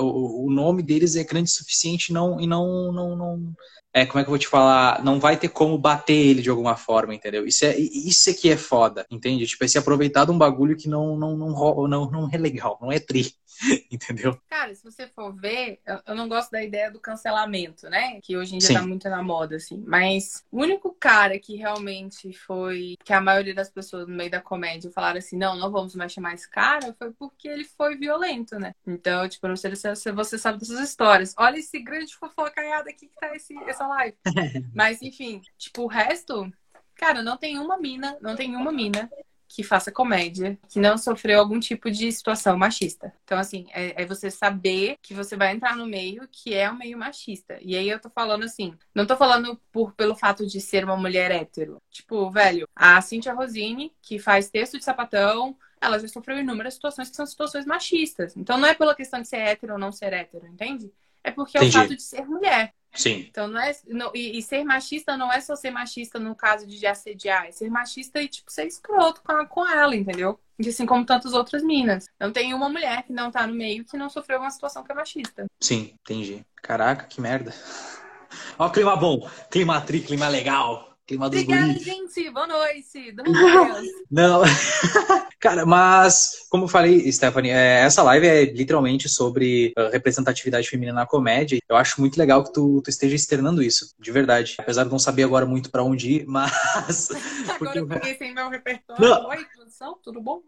[0.00, 3.54] o nome deles é grande o suficiente não, e não, não, não,
[3.92, 5.02] é, como é que eu vou te falar?
[5.02, 7.46] Não vai ter como bater ele de alguma forma, entendeu?
[7.46, 9.46] Isso é, isso é que é foda, entende?
[9.46, 12.78] Tipo, é se aproveitar de um bagulho que não, não, não, não, não é legal,
[12.80, 13.32] não é tri.
[13.90, 14.40] Entendeu?
[14.48, 18.20] Cara, se você for ver, eu não gosto da ideia do cancelamento, né?
[18.20, 18.74] Que hoje em dia Sim.
[18.74, 19.82] tá muito na moda, assim.
[19.86, 22.96] Mas o único cara que realmente foi.
[23.04, 26.12] Que a maioria das pessoas no meio da comédia falaram assim: não, não vamos mais
[26.12, 28.74] chamar esse cara, foi porque ele foi violento, né?
[28.86, 31.34] Então, tipo, não sei se você sabe dessas histórias.
[31.36, 34.16] Olha esse grande fofocaiado aqui que tá esse, essa live.
[34.74, 36.50] Mas, enfim, tipo, o resto.
[36.94, 39.08] Cara, não tem uma mina, não tem uma mina
[39.48, 43.12] que faça comédia, que não sofreu algum tipo de situação machista.
[43.24, 46.76] Então, assim, é, é, você saber que você vai entrar no meio que é um
[46.76, 47.58] meio machista.
[47.62, 50.96] E aí eu tô falando assim, não tô falando por, pelo fato de ser uma
[50.96, 51.80] mulher hétero.
[51.90, 57.08] Tipo, velho, a Cintia Rosini, que faz texto de sapatão, ela já sofreu inúmeras situações
[57.08, 58.36] que são situações machistas.
[58.36, 60.92] Então não é pela questão de ser hétero ou não ser hétero, entende?
[61.24, 62.74] É porque é o fato de ser mulher.
[62.98, 63.26] Sim.
[63.30, 63.74] Então, não é.
[63.86, 67.52] Não, e, e, ser machista não é só ser machista no caso de assediar, é
[67.52, 70.38] ser machista e, tipo, ser escroto com, a, com ela, entendeu?
[70.58, 72.06] E assim como tantas outras minas.
[72.18, 74.90] Não tem uma mulher que não tá no meio que não sofreu uma situação que
[74.90, 75.46] é machista.
[75.60, 76.44] Sim, entendi.
[76.56, 77.54] Caraca, que merda.
[78.58, 79.30] Ó, clima bom.
[79.48, 80.87] Clima tri, clima legal.
[81.08, 82.28] Clima dos Obrigada, gente.
[82.28, 83.14] Boa noite.
[84.12, 84.42] Não.
[85.40, 90.92] Cara, mas, como eu falei, Stephanie, é, essa live é literalmente sobre uh, representatividade feminina
[90.92, 91.60] na comédia.
[91.66, 94.56] Eu acho muito legal que tu, tu, esteja externando isso, de verdade.
[94.58, 97.08] Apesar de não saber agora muito para onde ir, mas.
[97.48, 99.02] agora eu fiquei sem meu repertório.
[99.02, 99.28] Não.
[99.28, 100.42] Oi, produção, tudo bom?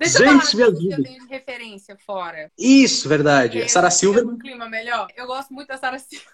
[0.00, 2.50] Deixa Gente, eu falar que eu tenho de referência fora.
[2.58, 3.68] Isso, verdade.
[3.68, 4.20] Sara Silva.
[4.20, 5.06] Um clima melhor.
[5.16, 6.26] Eu gosto muito da Sara Silva.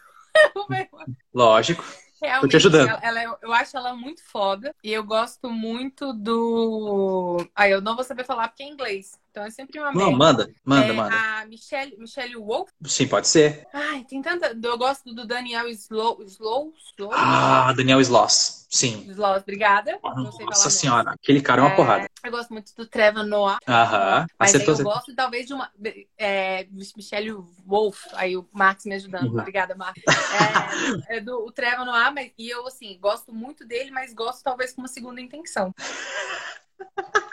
[1.35, 1.85] Lógico.
[2.23, 2.89] Realmente, Tô te ajudando.
[2.89, 4.75] Ela, ela, é, eu acho ela muito foda.
[4.83, 7.39] E eu gosto muito do.
[7.55, 9.19] Aí eu não vou saber falar porque é inglês.
[9.35, 11.17] Então é sempre uma Não, manda, manda, é, manda.
[11.17, 12.71] A Michelle, Michelle Wolf.
[12.85, 13.67] Sim, pode ser.
[13.73, 14.57] Ai, tem tanta.
[14.63, 16.23] Eu gosto do Daniel Slow.
[16.23, 16.73] Slow?
[16.97, 17.11] Slow?
[17.13, 18.69] Ah, Daniel Sloss.
[18.71, 19.05] Sim.
[19.09, 19.99] Sloss, obrigada.
[20.05, 22.07] Nossa senhora, aquele cara é uma é, porrada.
[22.23, 23.59] Eu gosto muito do Trevor Noah.
[23.67, 24.25] Aham.
[24.39, 25.69] Mas eu gosto talvez de uma.
[26.17, 27.33] É, Michelle
[27.67, 28.05] Wolf.
[28.13, 29.33] Aí o Max me ajudando.
[29.33, 29.41] Uhum.
[29.41, 30.01] Obrigada, Max.
[31.09, 34.45] É, é do o Trevor Noah, mas, e eu, assim, gosto muito dele, mas gosto
[34.45, 35.75] talvez com uma segunda intenção.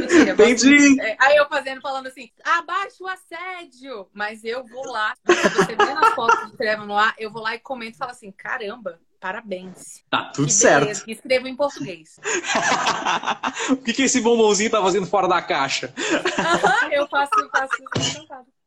[0.00, 1.00] Mentira, Entendi.
[1.00, 4.08] É, aí eu fazendo, falando assim, abaixa o assédio.
[4.12, 7.54] Mas eu vou lá, você vê nas fotos do Trevor no ar, eu vou lá
[7.54, 10.04] e comento e falo assim, caramba, parabéns.
[10.10, 11.08] Tá tudo que certo.
[11.08, 12.18] Escrevo em português.
[13.70, 15.92] o que, que esse bombonzinho tá fazendo fora da caixa?
[16.38, 17.76] Aham, eu faço, eu faço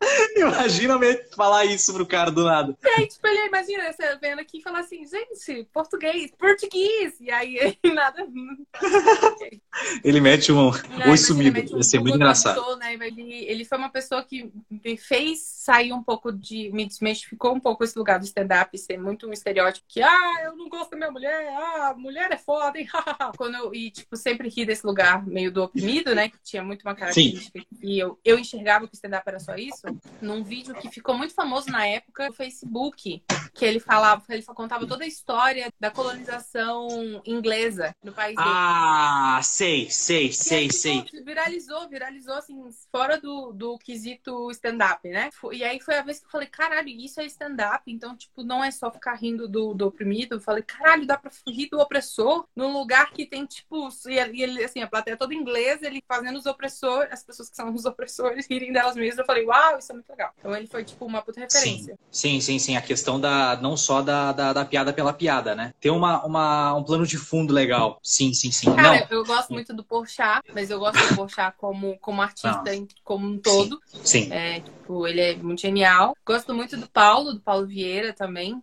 [0.35, 0.99] Imagina
[1.35, 2.75] falar isso pro cara do nada.
[2.97, 7.19] Gente, tipo, ele imagina você vendo aqui e falar assim, gente, português, português.
[7.19, 8.27] E aí nada.
[10.03, 10.71] ele mete um
[11.07, 11.59] oi sumido.
[11.59, 12.75] Um, Ia ser muito engraçado.
[12.77, 12.93] né?
[12.93, 16.71] ele, ele foi uma pessoa que me fez sair um pouco de.
[16.71, 20.55] me desmistificou um pouco esse lugar do stand-up, ser muito um estereótipo que, ah, eu
[20.55, 22.87] não gosto da minha mulher, ah, mulher é foda, hein?
[23.37, 26.29] Quando eu, e, tipo, sempre ri desse lugar meio do oprimido, né?
[26.29, 27.59] Que tinha muito uma característica.
[27.59, 27.65] Sim.
[27.81, 29.90] E eu, eu enxergava que o stand-up era só isso
[30.21, 33.23] num vídeo que ficou muito famoso na época no Facebook,
[33.53, 38.49] que ele falava, ele contava toda a história da colonização inglesa no país dele.
[38.49, 41.03] Ah, sei, sei, sei, sei.
[41.23, 42.57] Viralizou, viralizou assim,
[42.91, 45.29] fora do, do quesito stand-up, né?
[45.51, 48.63] E aí foi a vez que eu falei, caralho, isso é stand-up, então, tipo, não
[48.63, 50.35] é só ficar rindo do, do oprimido.
[50.35, 54.63] Eu falei, caralho, dá pra rir do opressor num lugar que tem, tipo, e ele,
[54.63, 58.47] assim, a plateia toda inglesa, ele fazendo os opressores, as pessoas que são os opressores
[58.49, 59.19] rirem delas mesmas.
[59.19, 60.31] Eu falei, uau, isso é muito legal.
[60.39, 61.97] Então ele foi, tipo, uma puta referência.
[62.11, 62.59] Sim, sim, sim.
[62.59, 62.75] sim.
[62.77, 65.73] A questão da, não só da, da, da, piada pela piada, né?
[65.79, 67.99] Ter uma, uma, um plano de fundo legal.
[68.03, 68.73] Sim, sim, sim.
[68.73, 69.17] Cara, não.
[69.17, 72.87] eu gosto muito do Porchat, mas eu gosto do Porchat como, como artista, não.
[73.03, 73.79] como um todo.
[73.85, 74.25] Sim.
[74.25, 74.33] sim.
[74.33, 76.15] É, tipo, ele é muito genial.
[76.25, 78.61] Gosto muito do Paulo, do Paulo Vieira também.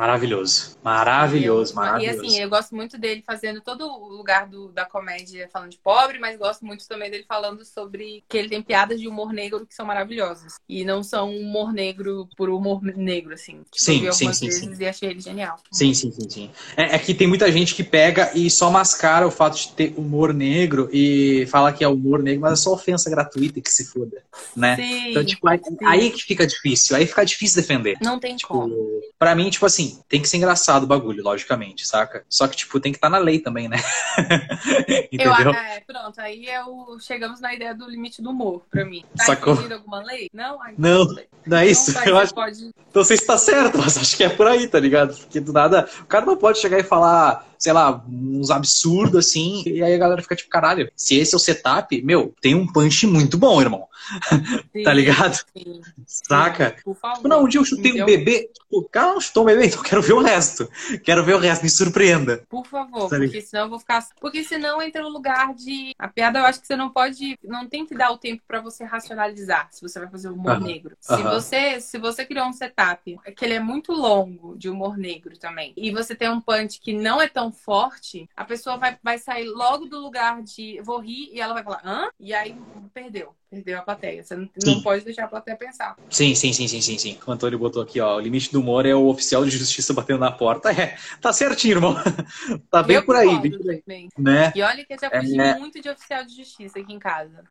[0.00, 0.78] Maravilhoso.
[0.82, 2.22] Maravilhoso, maravilhoso.
[2.22, 5.78] E assim, eu gosto muito dele fazendo todo o lugar do, da comédia falando de
[5.78, 9.66] pobre, mas gosto muito também dele falando sobre que ele tem piadas de humor negro
[9.66, 10.54] que são maravilhosas.
[10.66, 13.60] E não são humor negro por humor negro, assim.
[13.70, 14.74] Tipo, sim, sim, sim, sim.
[14.80, 15.58] E achei ele genial.
[15.70, 16.50] Sim, sim, sim, sim.
[16.78, 19.92] É, é, que tem muita gente que pega e só mascara o fato de ter
[19.98, 23.84] humor negro e fala que é humor negro, mas é só ofensa gratuita que se
[23.84, 24.22] foda,
[24.56, 24.76] né?
[24.76, 26.96] Sim, então, tipo, aí, aí, que fica difícil.
[26.96, 27.98] Aí fica difícil defender.
[28.00, 29.02] Não tem tipo, como.
[29.18, 32.24] Pra mim, tipo assim, tem que ser engraçado o bagulho, logicamente, saca?
[32.28, 33.78] Só que, tipo, tem que estar tá na lei também, né?
[35.12, 35.34] Entendeu?
[35.34, 36.98] Eu, é, pronto, aí é o...
[37.00, 39.04] chegamos na ideia do limite do humor, pra mim.
[39.16, 39.58] Tá Sacou?
[39.72, 40.28] alguma lei?
[40.32, 40.62] Não?
[40.62, 41.06] Ai, não,
[41.46, 41.90] não é isso.
[41.90, 42.34] Então, eu acho...
[42.34, 42.70] pode...
[42.94, 45.16] Não sei se tá certo, mas acho que é por aí, tá ligado?
[45.16, 49.62] Porque do nada, o cara não pode chegar e falar sei lá, uns absurdos assim,
[49.66, 52.66] e aí a galera fica tipo, caralho, se esse é o setup, meu, tem um
[52.66, 53.86] punch muito bom, irmão.
[54.72, 55.34] Sim, tá ligado?
[55.56, 55.80] Sim.
[56.06, 56.76] Saca?
[56.82, 57.16] Por favor.
[57.16, 59.82] Tipo, não, um dia eu chutei um bebê, o cara não chutou um bebê, então
[59.82, 60.68] quero ver o resto.
[61.04, 62.42] Quero ver o resto, me surpreenda.
[62.48, 64.06] Por favor, tá porque senão eu vou ficar.
[64.20, 65.94] Porque senão entra no lugar de.
[65.98, 67.38] A piada eu acho que você não pode.
[67.44, 70.96] Não tem que dar o tempo para você racionalizar se você vai fazer humor negro.
[71.00, 75.36] Se, você, se você criou um setup que ele é muito longo de humor negro
[75.38, 79.18] também, e você tem um punch que não é tão forte, a pessoa vai, vai
[79.18, 82.10] sair logo do lugar de vou rir e ela vai falar, hã?
[82.18, 82.54] E aí
[82.92, 83.36] perdeu.
[83.50, 84.22] Perdeu a plateia.
[84.22, 85.96] Você não, não, pode deixar a plateia pensar.
[86.08, 87.18] Sim, sim, sim, sim, sim, sim.
[87.26, 88.16] O Antônio botou aqui, ó.
[88.16, 90.70] O limite do humor é o oficial de justiça batendo na porta.
[90.70, 91.96] É, tá certinho, irmão.
[92.70, 93.40] tá bem por aí,
[93.84, 94.08] bem.
[94.16, 94.52] Né?
[94.54, 95.58] E olha que eu já fugi é...
[95.58, 97.42] muito de oficial de justiça aqui em casa.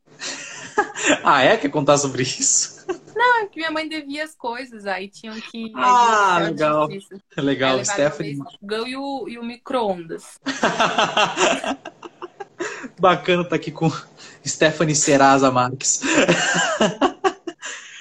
[1.22, 1.58] ah, é?
[1.58, 2.88] Quer contar sobre isso?
[3.14, 5.74] Não, é que minha mãe devia as coisas, aí tinham que.
[5.76, 6.88] Ah, legal.
[7.36, 8.40] Legal, Stephanie.
[8.40, 10.40] O e o, e o micro-ondas.
[13.00, 13.90] Bacana tá aqui com
[14.46, 16.02] Stephanie Serasa Marques.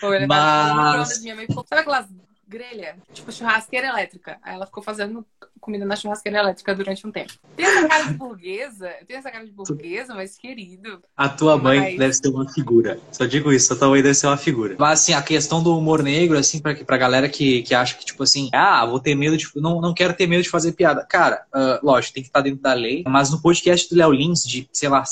[0.00, 1.20] Pô, Mas...
[1.22, 2.06] Minha mãe, sabe aquelas
[2.46, 4.38] grelha, tipo churrasqueira elétrica.
[4.42, 5.24] Aí ela ficou fazendo
[5.60, 7.32] comida na churrasqueira elétrica durante um tempo.
[7.56, 11.02] Tem essa cara de burguesa, tem essa cara de burguesa, mas querido.
[11.16, 11.98] A tua mãe mas...
[11.98, 12.98] deve ser uma figura.
[13.12, 14.76] Só digo isso, a tua mãe deve ser uma figura.
[14.78, 18.04] Mas assim, a questão do humor negro, assim, pra, pra galera que, que acha que,
[18.04, 19.46] tipo assim, ah, vou ter medo de.
[19.56, 21.04] Não, não quero ter medo de fazer piada.
[21.04, 23.04] Cara, uh, lógico, tem que estar dentro da lei.
[23.06, 25.02] Mas no podcast do Léo Lins, de, sei lá,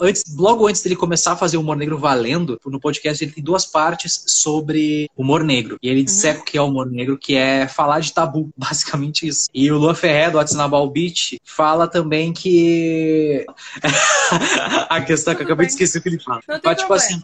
[0.00, 3.66] antes, logo antes dele começar a fazer humor negro valendo, no podcast ele tem duas
[3.66, 5.78] partes sobre humor negro.
[5.82, 6.04] E ele uhum.
[6.04, 9.48] disseca o que é humor humor negro, que é falar de tabu, basicamente isso.
[9.54, 13.46] E o Luan Ferré, do Atsinabal Beach, fala também que.
[14.90, 16.40] a questão que eu acabei de esquecer o que ele fala.
[16.46, 17.22] Não Mas, tipo assim,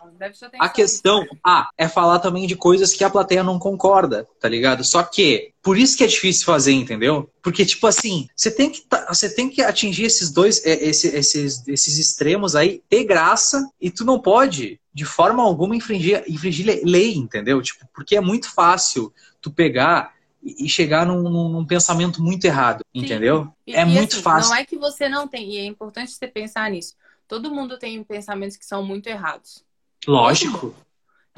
[0.59, 4.85] a questão ah, é falar também de coisas que a plateia não concorda, tá ligado?
[4.85, 7.29] Só que por isso que é difícil fazer, entendeu?
[7.43, 11.69] Porque, tipo assim, você tem que, você tem que atingir esses dois, é, esses, esses,
[11.69, 17.15] esses extremos aí, ter graça, e tu não pode, de forma alguma, infringir, infringir lei,
[17.15, 17.61] entendeu?
[17.61, 23.05] Tipo, porque é muito fácil tu pegar e chegar num, num, pensamento muito errado, Sim.
[23.05, 23.53] entendeu?
[23.67, 24.51] E, é e muito assim, fácil.
[24.51, 26.95] Não é que você não tem, e é importante você pensar nisso.
[27.29, 29.65] Todo mundo tem pensamentos que são muito errados.
[30.07, 30.75] Lógico.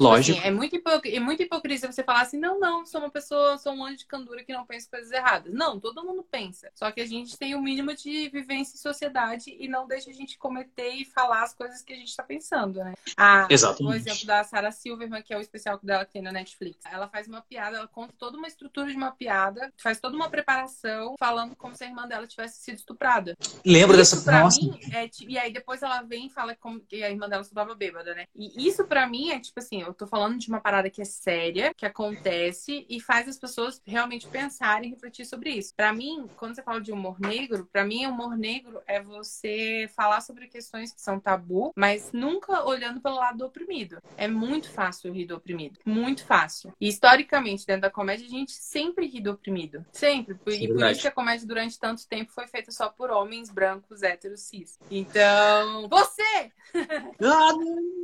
[0.03, 0.39] Tipo Lógico.
[0.39, 3.73] Assim, é, muito é muita hipocrisia você falar assim, não, não, sou uma pessoa, sou
[3.73, 5.53] um anjo de candura que não pensa coisas erradas.
[5.53, 6.69] Não, todo mundo pensa.
[6.75, 10.09] Só que a gente tem o um mínimo de vivência em sociedade e não deixa
[10.09, 12.93] a gente cometer e falar as coisas que a gente está pensando, né?
[13.17, 13.93] Ah, Exatamente.
[13.93, 16.79] O exemplo da Sarah Silverman, que é o especial dela que tem na Netflix.
[16.91, 20.29] Ela faz uma piada, ela conta toda uma estrutura de uma piada, faz toda uma
[20.29, 23.37] preparação, falando como se a irmã dela tivesse sido estuprada.
[23.65, 24.59] Lembro dessa pra Nossa.
[24.59, 28.13] mim, é, E aí depois ela vem e fala que a irmã dela estava bêbada,
[28.13, 28.25] né?
[28.35, 31.05] E isso para mim é tipo assim, eu tô falando de uma parada que é
[31.05, 35.73] séria, que acontece e faz as pessoas realmente pensarem e refletir sobre isso.
[35.75, 40.21] Para mim, quando você fala de humor negro, para mim humor negro é você falar
[40.21, 43.97] sobre questões que são tabu, mas nunca olhando pelo lado do oprimido.
[44.17, 46.73] É muito fácil rir do oprimido, muito fácil.
[46.79, 50.35] E historicamente, dentro da comédia, a gente sempre ri do oprimido, sempre.
[50.47, 54.03] e por isso que a comédia durante tanto tempo foi feita só por homens brancos,
[54.03, 54.79] héteros, cis.
[54.89, 56.51] Então, você!
[56.75, 57.51] ah,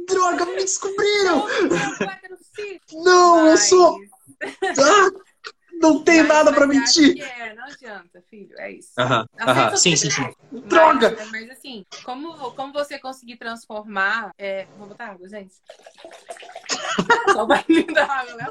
[0.08, 1.46] droga, me descobriram!
[2.94, 3.50] Não, Mas...
[3.50, 4.02] eu sou.
[4.42, 5.10] Ah,
[5.74, 7.22] não tem mas, nada para mentir.
[7.22, 8.92] É, não adianta, filho, é isso.
[8.98, 10.34] Aham, aham, sim, sim, sim.
[10.66, 11.16] Droga!
[11.32, 14.32] Mas, assim, como, como você conseguir transformar.
[14.38, 14.66] É...
[14.78, 15.54] Vou botar água, gente.
[17.34, 18.46] Só o barulho da água, né?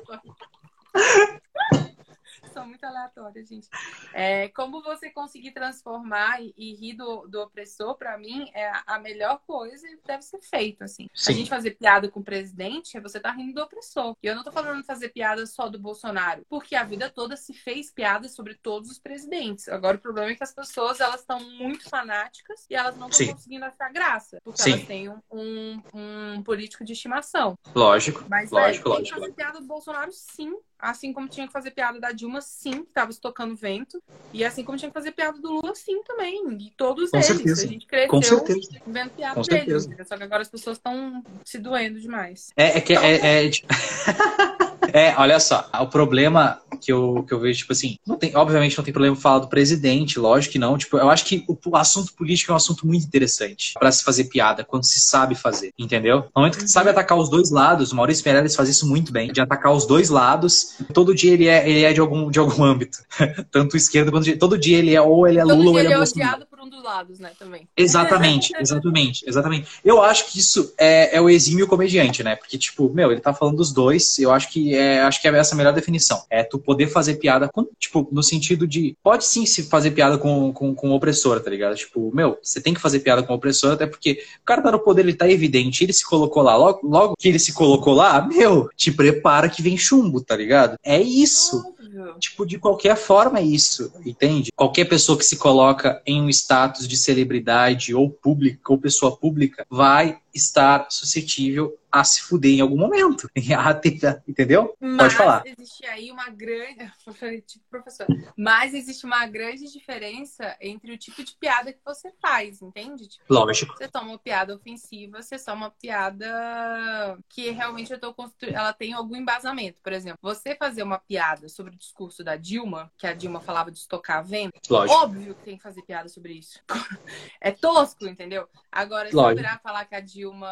[2.59, 3.69] São muito aleatórias, gente.
[4.13, 8.99] É, como você conseguir transformar e, e rir do, do opressor, para mim, é a
[8.99, 11.09] melhor coisa e deve ser feito, assim.
[11.15, 11.33] Sim.
[11.33, 14.17] A gente fazer piada com o presidente é você tá rindo do opressor.
[14.23, 17.37] E eu não tô falando de fazer piada só do Bolsonaro, porque a vida toda
[17.37, 19.69] se fez piada sobre todos os presidentes.
[19.69, 23.35] Agora, o problema é que as pessoas, elas estão muito fanáticas e elas não estão
[23.35, 24.73] conseguindo achar graça, porque Sim.
[24.73, 27.57] elas têm um, um, um, político de estimação.
[27.75, 28.95] Lógico, Mas, lógico, é, lógico.
[28.97, 30.57] Tem que fazer piada do Bolsonaro, sim.
[30.79, 34.01] Assim como tinha que fazer piada da Dilma, sim, que tava estocando vento.
[34.33, 36.57] E assim como tinha que fazer piada do Lula, sim, também.
[36.61, 37.27] E todos Com eles.
[37.27, 37.65] Certeza.
[37.65, 38.81] A gente cresceu Com certeza.
[38.87, 39.83] vendo piada Com deles.
[39.85, 40.05] certeza.
[40.09, 42.53] Só que agora as pessoas estão se doendo demais.
[42.57, 43.51] É, é que é, é...
[44.93, 48.77] É, olha só, o problema que eu, que eu vejo, tipo assim, não tem, obviamente
[48.77, 50.79] não tem problema falar do presidente, lógico que não.
[50.79, 54.05] Tipo, eu acho que o, o assunto político é um assunto muito interessante para se
[54.05, 56.27] fazer piada, quando se sabe fazer, entendeu?
[56.35, 59.13] No momento que tu sabe atacar os dois lados, o Maurício Meirelles faz isso muito
[59.13, 62.39] bem, de atacar os dois lados, todo dia ele é, ele é de, algum, de
[62.39, 62.99] algum âmbito.
[63.51, 65.97] Tanto esquerdo quanto todo dia ele é ou ele é todo Lula ou ele é,
[65.97, 67.69] é por um dos lados, né, também.
[67.77, 69.69] Exatamente, exatamente, exatamente.
[69.85, 72.37] Eu acho que isso é, é o exímio comediante, né?
[72.37, 75.37] Porque, tipo, meu, ele tá falando dos dois, eu acho que é, acho que é
[75.37, 76.23] essa a melhor definição.
[76.31, 78.97] É tu poder fazer piada, com, tipo, no sentido de.
[79.03, 81.75] Pode sim se fazer piada com, com, com o opressor, tá ligado?
[81.75, 84.71] Tipo, meu, você tem que fazer piada com o opressor, até porque o cara tá
[84.71, 86.57] no poder, ele tá evidente, ele se colocou lá.
[86.57, 90.77] Logo, logo que ele se colocou lá, meu, te prepara que vem chumbo, tá ligado?
[90.85, 91.75] É isso.
[92.19, 94.51] Tipo, de qualquer forma é isso, entende?
[94.55, 99.67] Qualquer pessoa que se coloca em um status de celebridade ou pública ou pessoa pública
[99.69, 103.29] vai estar suscetível a se fuder em algum momento.
[104.29, 104.75] Entendeu?
[104.81, 105.43] Mas Pode falar.
[105.47, 106.91] existe aí uma grande.
[107.49, 108.07] Tipo, professor.
[108.37, 113.09] Mas existe uma grande diferença entre o tipo de piada que você faz, entende?
[113.09, 113.77] Tipo, Lógico.
[113.77, 118.55] Você toma uma piada ofensiva, você só uma piada que realmente eu tô construindo.
[118.55, 119.81] Ela tem algum embasamento.
[119.83, 123.71] Por exemplo, você fazer uma piada sobre o discurso da Dilma, que a Dilma falava
[123.71, 124.53] de estocar a venda.
[124.69, 124.99] Lógico.
[125.01, 126.61] Óbvio que tem que fazer piada sobre isso.
[127.41, 128.49] é tosco, entendeu?
[128.71, 130.49] Agora, se eu virar falar que a Dilma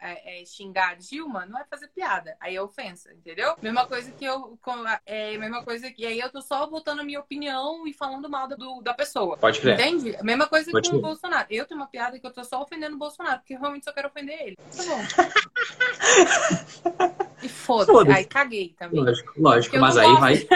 [0.00, 2.36] é, é xingar a Dilma, não é fazer piada.
[2.40, 3.54] Aí é ofensa, entendeu?
[3.62, 4.58] Mesma coisa que eu.
[5.06, 6.04] É, mesma coisa que.
[6.04, 9.36] Aí eu tô só botando a minha opinião e falando mal do, da pessoa.
[9.36, 9.74] Pode crer.
[9.74, 10.16] Entende?
[10.22, 11.46] Mesma coisa Pode com o Bolsonaro.
[11.50, 14.08] Eu tenho uma piada que eu tô só ofendendo o Bolsonaro, porque realmente só quero
[14.08, 14.56] ofender ele.
[14.56, 15.00] Tá bom.
[17.42, 17.90] E foda-se.
[17.90, 19.02] Foda aí caguei também.
[19.02, 19.78] Lógico, lógico.
[19.78, 20.46] Mas aí vai.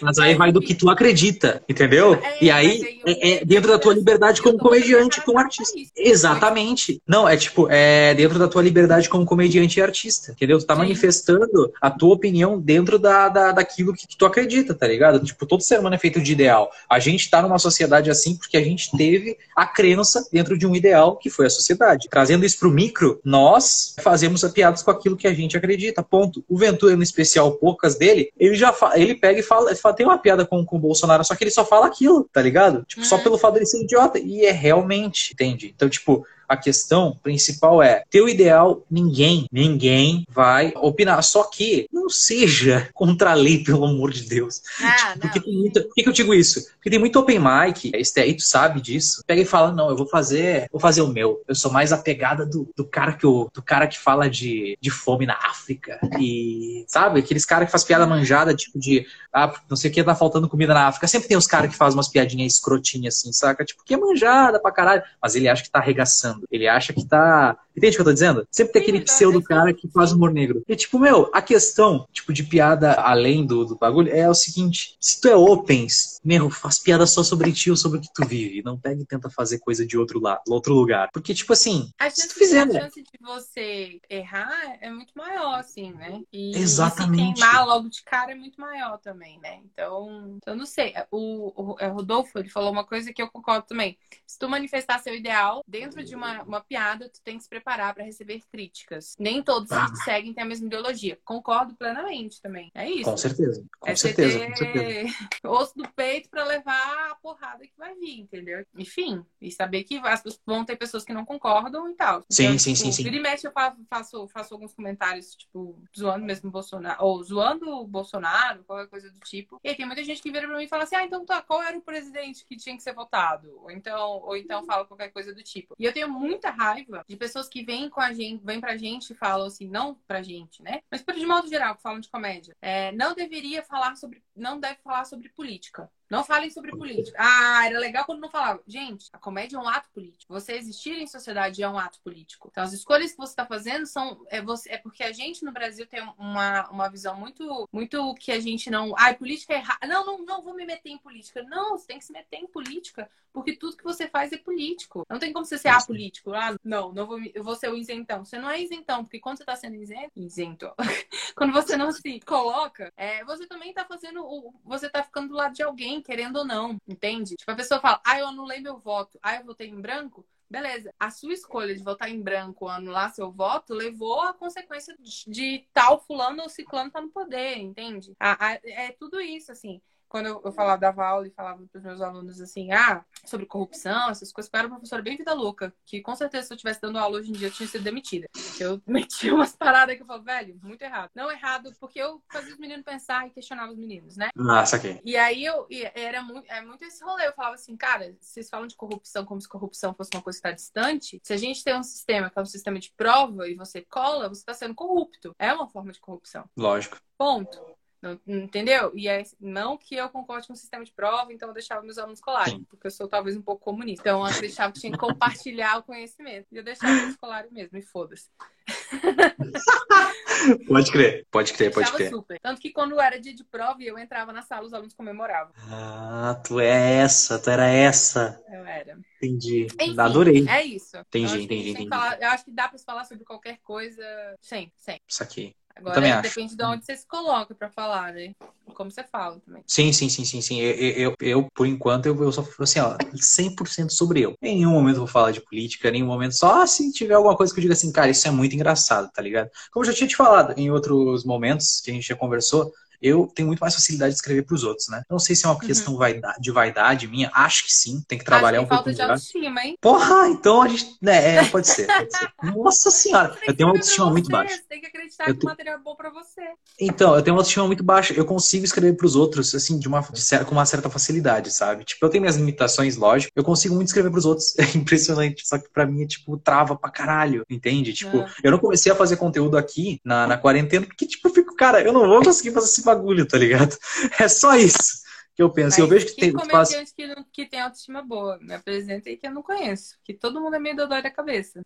[0.00, 2.14] Mas aí vai do que tu acredita, entendeu?
[2.14, 5.78] É, e aí, é, é, dentro da tua liberdade como comediante, como artista.
[5.96, 7.00] Exatamente.
[7.06, 10.58] Não, é tipo, é dentro da tua liberdade como comediante e artista, entendeu?
[10.58, 10.80] Tu tá Sim.
[10.80, 15.20] manifestando a tua opinião dentro da, da, daquilo que tu acredita, tá ligado?
[15.20, 16.70] Tipo, todo ser humano é feito de ideal.
[16.88, 20.74] A gente tá numa sociedade assim porque a gente teve a crença dentro de um
[20.74, 22.08] ideal que foi a sociedade.
[22.10, 26.44] Trazendo isso pro micro, nós fazemos piadas com aquilo que a gente acredita ponto.
[26.46, 30.18] O Ventura, no especial, poucas dele, ele já ele pega e fala, fala, tem uma
[30.18, 32.84] piada com, com o Bolsonaro, só que ele só fala aquilo, tá ligado?
[32.86, 33.08] Tipo, uhum.
[33.08, 34.18] só pelo fato dele ser idiota.
[34.18, 35.72] E é realmente, entende?
[35.74, 41.22] Então, tipo, a questão principal é: teu ideal, ninguém, ninguém vai opinar.
[41.22, 44.62] Só que não seja contra a lei, pelo amor de Deus.
[44.80, 46.62] Ah, Porque tem muito, por que, que eu digo isso?
[46.74, 49.22] Porque tem muito open mic, aí tu sabe disso.
[49.26, 51.42] Pega e fala: não, eu vou fazer, vou fazer o meu.
[51.48, 54.76] Eu sou mais a pegada do, do cara que eu, do cara que fala de,
[54.80, 55.98] de fome na África.
[56.20, 60.04] E sabe, aqueles caras que faz piada manjada, tipo de ah, não sei o que
[60.04, 61.08] tá faltando comida na África.
[61.08, 63.64] Sempre tem os caras que fazem umas piadinhas escrotinhas assim, saca?
[63.64, 65.02] Tipo, que é manjada pra caralho.
[65.22, 66.41] Mas ele acha que tá arregaçando.
[66.50, 67.58] Ele acha que tá.
[67.76, 68.46] Entende o que eu tô dizendo?
[68.50, 70.62] Sempre tem aquele pseudo cara que faz humor negro.
[70.68, 74.96] E tipo, meu, a questão, tipo, de piada além do, do bagulho é o seguinte:
[75.00, 75.86] se tu é open,
[76.24, 78.62] meu, faz piada só sobre ti ou sobre o que tu vive.
[78.62, 81.08] Não pega e tenta fazer coisa de outro, lado, outro lugar.
[81.12, 82.62] Porque, tipo assim, a se tu fizer.
[82.62, 86.20] A chance de você errar é muito maior, assim, né?
[86.32, 87.38] E Exatamente.
[87.38, 89.60] se queimar logo de cara é muito maior também, né?
[89.64, 90.94] Então, eu não sei.
[91.10, 93.98] O, o, o é, Rodolfo, ele falou uma coisa que eu concordo também.
[94.26, 97.61] Se tu manifestar seu ideal dentro de uma, uma piada, tu tem que se preparar
[97.62, 99.14] para receber críticas.
[99.18, 99.86] Nem todos ah.
[99.90, 101.18] que seguem têm a mesma ideologia.
[101.24, 102.70] Concordo plenamente também.
[102.74, 103.10] É isso.
[103.10, 103.64] Com certeza.
[103.78, 105.14] Com é certeza, com certeza.
[105.44, 108.64] Osso do peito para levar a porrada que vai vir, entendeu?
[108.76, 110.00] Enfim, e saber que
[110.46, 112.24] vão ter pessoas que não concordam e tal.
[112.30, 113.02] Sim, então, sim, tipo, sim, sim.
[113.04, 117.68] Vira e mexe, eu faço, faço alguns comentários, tipo, zoando mesmo o Bolsonaro, ou zoando
[117.68, 119.58] o Bolsonaro, qualquer coisa do tipo.
[119.62, 121.42] E aí tem muita gente que vira pra mim e fala assim: ah, então tá,
[121.42, 123.58] qual era o presidente que tinha que ser votado?
[123.62, 125.74] Ou então, ou então fala qualquer coisa do tipo.
[125.78, 129.10] E eu tenho muita raiva de pessoas que vêm com a gente, vêm pra gente
[129.12, 130.80] e falam assim, não pra gente, né?
[130.90, 132.56] Mas de modo geral, que falam de comédia.
[132.62, 134.22] É, não deveria falar sobre.
[134.34, 135.90] Não deve falar sobre política.
[136.12, 137.16] Não falem sobre política.
[137.18, 138.62] Ah, era legal quando não falava.
[138.66, 140.30] Gente, a comédia é um ato político.
[140.34, 142.48] Você existir em sociedade é um ato político.
[142.52, 144.22] Então, as escolhas que você está fazendo são.
[144.28, 148.30] É, você, é porque a gente no Brasil tem uma, uma visão muito, muito que
[148.30, 148.92] a gente não.
[148.94, 149.86] Ah, política é errada.
[149.86, 151.42] Não, não, não vou me meter em política.
[151.44, 153.08] Não, você tem que se meter em política.
[153.32, 155.06] Porque tudo que você faz é político.
[155.08, 156.34] Não tem como você ser apolítico.
[156.34, 158.24] Ah, não, não vou, eu vou ser o isentão.
[158.24, 160.70] Você não é isentão, porque quando você está sendo isento, isento,
[161.34, 164.22] quando você não se coloca, é, você também está fazendo.
[164.66, 167.36] Você está ficando do lado de alguém querendo ou não, entende?
[167.36, 170.26] Tipo, a pessoa fala, ah, eu anulei meu voto, ah, eu votei em branco.
[170.50, 174.94] Beleza, a sua escolha de votar em branco ou anular seu voto levou a consequência
[175.00, 178.12] de, de tal fulano ou ciclano estar tá no poder, entende?
[178.20, 179.80] A, a, é tudo isso, assim
[180.12, 183.46] quando eu, eu falava, dava aula e falava para os meus alunos assim, ah, sobre
[183.46, 186.56] corrupção, essas coisas, eu era uma professora bem vida louca, que com certeza se eu
[186.56, 188.28] estivesse dando aula hoje em dia eu tinha sido demitida.
[188.60, 191.08] Eu metia umas paradas que eu falo, velho, muito errado.
[191.14, 194.28] Não errado, porque eu fazia os meninos pensar e questionava os meninos, né?
[194.36, 195.00] Nossa, aqui.
[195.02, 197.26] E aí eu e era muito, é muito esse rolê.
[197.26, 200.46] Eu falava assim, cara, vocês falam de corrupção como se corrupção fosse uma coisa que
[200.46, 201.20] está distante.
[201.22, 204.28] Se a gente tem um sistema que é um sistema de prova e você cola,
[204.28, 205.34] você está sendo corrupto.
[205.38, 206.44] É uma forma de corrupção.
[206.54, 207.00] Lógico.
[207.16, 207.58] Ponto.
[208.02, 208.90] Não, entendeu?
[208.96, 211.98] E é, não que eu concorde com o sistema de prova, então eu deixava meus
[211.98, 214.02] alunos colarem, porque eu sou talvez um pouco comunista.
[214.02, 214.32] Então eu
[214.72, 216.48] que tinha que compartilhar o conhecimento.
[216.50, 218.28] E eu deixava eles colarem mesmo, e foda-se.
[220.66, 222.10] Pode crer, pode crer, pode crer.
[222.10, 222.40] Super.
[222.40, 225.52] Tanto que quando era dia de prova, eu entrava na sala, os alunos comemoravam.
[225.70, 228.42] Ah, tu é essa, tu era essa.
[228.48, 228.98] Eu era.
[229.16, 229.68] Entendi.
[229.80, 230.48] Enfim, Adorei.
[230.48, 230.96] É isso.
[230.96, 231.88] Entendi, entendi, entendi.
[231.88, 234.04] Falar, eu acho que dá pra falar sobre qualquer coisa
[234.40, 235.00] sem, sem.
[235.06, 235.54] Isso aqui.
[235.76, 238.32] Agora depende de onde você se coloca para falar, né?
[238.74, 239.62] Como você fala também.
[239.66, 240.60] Sim, sim, sim, sim, sim.
[240.60, 244.34] Eu, eu, eu por enquanto, eu, eu só assim, ó, 100% sobre eu.
[244.40, 247.36] Em nenhum momento eu vou falar de política, em nenhum momento, só se tiver alguma
[247.36, 249.50] coisa que eu diga assim, cara, isso é muito engraçado, tá ligado?
[249.70, 252.72] Como eu já tinha te falado em outros momentos que a gente já conversou,
[253.02, 255.02] eu tenho muito mais facilidade de escrever para os outros, né?
[255.10, 256.20] Não sei se é uma questão uhum.
[256.40, 259.02] de vaidade minha, acho que sim, tem que trabalhar acho que um pouco falta de
[259.02, 259.76] autoestima, hein?
[259.80, 262.32] Porra, então a gente, né, é, pode ser, pode ser.
[262.56, 264.56] Nossa senhora, eu tenho uma autoestima muito baixa.
[264.56, 266.42] Você tem que acreditar eu que o material é bom para você.
[266.80, 269.88] Então, eu tenho uma autoestima muito baixa, eu consigo escrever para os outros assim de
[269.88, 271.84] uma de, com uma certa facilidade, sabe?
[271.84, 275.46] Tipo, eu tenho minhas limitações, lógico, eu consigo muito escrever para os outros, é impressionante,
[275.46, 277.92] só que para mim é tipo trava pra caralho, entende?
[277.92, 278.30] Tipo, ah.
[278.42, 281.82] eu não comecei a fazer conteúdo aqui na, na quarentena porque tipo, eu fico, cara,
[281.82, 283.76] eu não vou conseguir fazer esse bagulho, tá ligado?
[284.18, 285.02] É só isso
[285.34, 285.70] que eu penso.
[285.70, 286.32] Mas eu vejo que, que tem.
[286.32, 289.96] Comediante que, que tem autoestima boa, me apresenta aí que eu não conheço.
[290.04, 291.62] Que todo mundo é meio dodói da cabeça.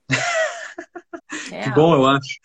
[1.50, 2.40] É que bom, eu acho.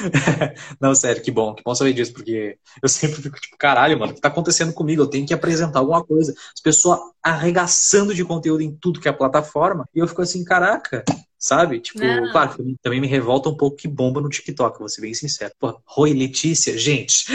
[0.80, 1.54] não, sério, que bom.
[1.54, 4.72] Que bom saber disso, porque eu sempre fico tipo, caralho, mano, o que tá acontecendo
[4.72, 5.02] comigo?
[5.02, 6.32] Eu tenho que apresentar alguma coisa.
[6.54, 9.88] As pessoas arregaçando de conteúdo em tudo que é plataforma.
[9.94, 11.04] E eu fico assim, caraca,
[11.44, 11.78] sabe?
[11.78, 12.32] Tipo, não.
[12.32, 15.52] claro, também me revolta um pouco que bomba no TikTok, vou ser bem sincero.
[15.58, 17.26] Pô, Roi Letícia, gente.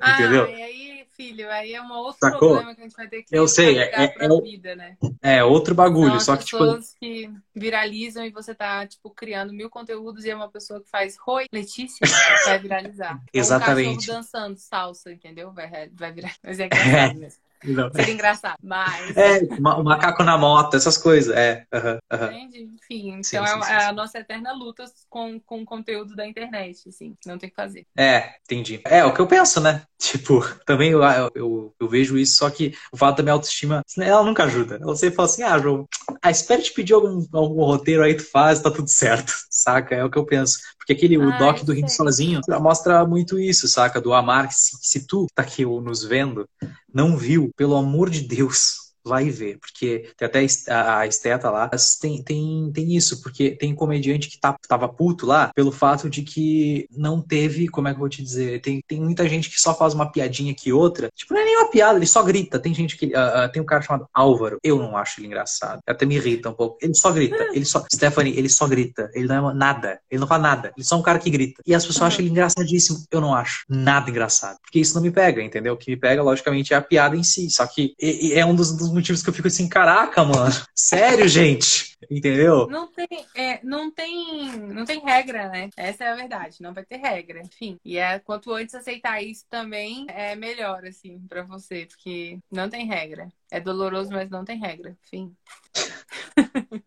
[0.00, 0.48] Ah, Entendeu?
[0.48, 2.50] E aí filho, aí é um outro Sacou?
[2.50, 4.96] problema que a gente vai ter que Eu sei, é, é, é, vida, né?
[5.20, 9.52] É outro bagulho, São só que tipo pessoas que viralizam e você tá tipo criando
[9.52, 12.00] mil conteúdos e é uma pessoa que faz Roi Letícia
[12.46, 13.20] vai viralizar.
[13.32, 14.10] Exatamente.
[14.10, 15.52] um dançando salsa, entendeu?
[15.52, 17.40] Vai vai virar, mas é engraçado mesmo.
[17.64, 17.90] Não.
[17.92, 19.16] Seria engraçado, mas.
[19.16, 21.34] É, o macaco na moto, essas coisas.
[21.36, 21.64] É.
[21.72, 22.26] Uhum, uhum.
[22.26, 22.70] Entende?
[22.74, 26.16] Enfim, então sim, é, sim, sim, é, a nossa eterna luta com, com o conteúdo
[26.16, 27.14] da internet, assim.
[27.26, 27.86] Não tem que fazer.
[27.96, 28.80] É, entendi.
[28.84, 29.82] É, o que eu penso, né?
[30.00, 31.02] Tipo, também eu,
[31.34, 34.78] eu, eu, vejo isso, só que o fato da minha autoestima, ela nunca ajuda.
[34.78, 35.86] Você fala assim, ah, João,
[36.22, 39.94] ah, espero te pedir algum, algum roteiro aí, tu faz, tá tudo certo, saca?
[39.94, 40.58] É o que eu penso.
[40.90, 44.00] Porque aquele, o doc do Rindo Sozinho mostra muito isso, saca?
[44.00, 46.48] Do amar, que se, se tu tá aqui nos vendo,
[46.92, 51.70] não viu, pelo amor de Deus, vai ver, porque tem até a esteta lá,
[52.00, 56.22] tem, tem, tem isso, porque tem comediante que tá, tava puto lá pelo fato de
[56.22, 59.60] que não teve, como é que eu vou te dizer, tem, tem muita gente que
[59.60, 62.58] só faz uma piadinha que outra, tipo, não é nem uma piada, ele só grita,
[62.58, 65.80] tem gente que, uh, uh, tem um cara chamado Álvaro, eu não acho ele engraçado,
[65.86, 69.26] até me irrita um pouco, ele só grita, ele só, Stephanie, ele só grita, ele
[69.26, 71.74] não é nada, ele não faz nada, ele é só um cara que grita, e
[71.74, 75.42] as pessoas acham ele engraçadíssimo, eu não acho nada engraçado, porque isso não me pega,
[75.42, 75.74] entendeu?
[75.74, 77.94] O que me pega, logicamente, é a piada em si, só que
[78.32, 80.52] é um dos, dos dos motivos que eu fico assim, caraca, mano.
[80.74, 81.96] Sério, gente.
[82.10, 82.66] Entendeu?
[82.66, 85.70] Não tem, é, não tem, não tem regra, né?
[85.76, 86.56] Essa é a verdade.
[86.60, 87.40] Não vai ter regra.
[87.40, 87.78] Enfim.
[87.84, 92.86] E é quanto antes aceitar isso também é melhor, assim, para você, porque não tem
[92.86, 93.28] regra.
[93.50, 94.96] É doloroso, mas não tem regra.
[95.06, 95.32] Enfim.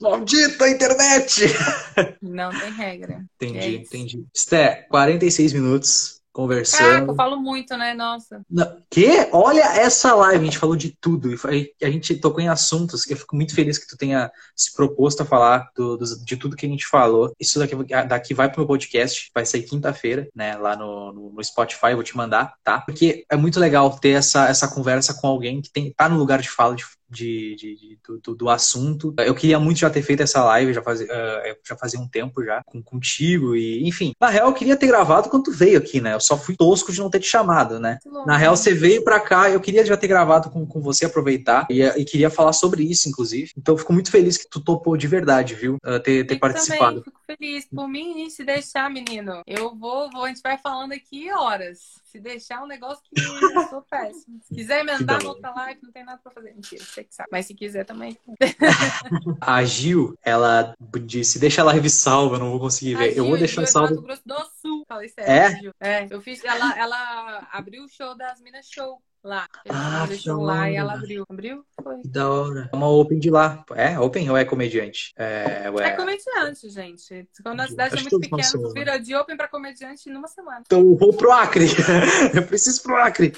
[0.00, 1.42] Maldita internet!
[2.20, 3.24] Não tem regra.
[3.36, 4.26] Entendi, é entendi.
[4.34, 6.80] Sté, 46 minutos conversando.
[6.80, 7.94] Caraca, eu falo muito, né?
[7.94, 8.42] Nossa.
[8.50, 8.82] Não.
[8.90, 9.28] Que?
[9.32, 11.28] Olha essa live, a gente falou de tudo.
[11.82, 15.22] A gente tocou em assuntos que eu fico muito feliz que tu tenha se proposto
[15.22, 17.32] a falar do, do, de tudo que a gente falou.
[17.38, 17.76] Isso daqui,
[18.08, 20.56] daqui vai pro meu podcast, vai sair quinta-feira, né?
[20.56, 22.80] Lá no, no, no, Spotify, vou te mandar, tá?
[22.80, 26.40] Porque é muito legal ter essa, essa conversa com alguém que tem, tá no lugar
[26.40, 29.14] de fala de, de, de, de do, do, assunto.
[29.18, 32.42] Eu queria muito já ter feito essa live, já fazia, uh, já fazia um tempo
[32.42, 34.12] já, com, contigo, e enfim.
[34.20, 36.14] Na real, eu queria ter gravado quando tu veio aqui, né?
[36.14, 37.98] Eu só fui tosco de não ter te chamado, né?
[38.26, 41.66] Na real, você veio pra cá, eu queria já ter gravado com, com você, aproveitar,
[41.70, 43.52] e, e queria falar sobre isso, inclusive.
[43.56, 45.76] Então, eu fico muito feliz que tu topou de verdade, viu?
[45.84, 47.00] Uh, ter, ter participado.
[47.00, 47.66] Também, fico feliz.
[47.66, 52.01] Por mim, se deixar, menino, eu vou, vou, a gente vai falando aqui horas.
[52.12, 54.38] Se deixar um negócio que eu sou péssimo.
[54.42, 56.52] Se quiser emendar outra live, não tem nada pra fazer.
[56.52, 57.30] Mentira, você que sabe.
[57.32, 58.18] Mas se quiser também.
[59.40, 63.16] a Gil, ela disse: deixa a live salva, não vou conseguir ver.
[63.16, 63.94] Eu vou deixar salva.
[63.94, 64.84] Mato Grosso do Sul.
[64.86, 65.32] Falei sério.
[65.32, 65.58] É?
[65.58, 65.72] Gil.
[65.80, 66.44] É, eu fiz.
[66.44, 69.48] Ela, ela abriu o show das Minas Show lá.
[69.68, 71.24] ah, deixou lá e ela abriu.
[71.28, 71.64] Abriu?
[71.82, 72.00] Foi.
[72.04, 72.70] Da hora.
[72.72, 73.64] É uma open de lá.
[73.74, 75.12] É open ou é comediante?
[75.16, 75.88] É, ué.
[75.88, 77.28] é comediante, gente.
[77.42, 80.62] Quando a cidade Acho é muito pequena, vira de open pra comediante numa semana.
[80.66, 81.66] Então eu vou pro Acre.
[82.34, 83.32] eu preciso pro Acre.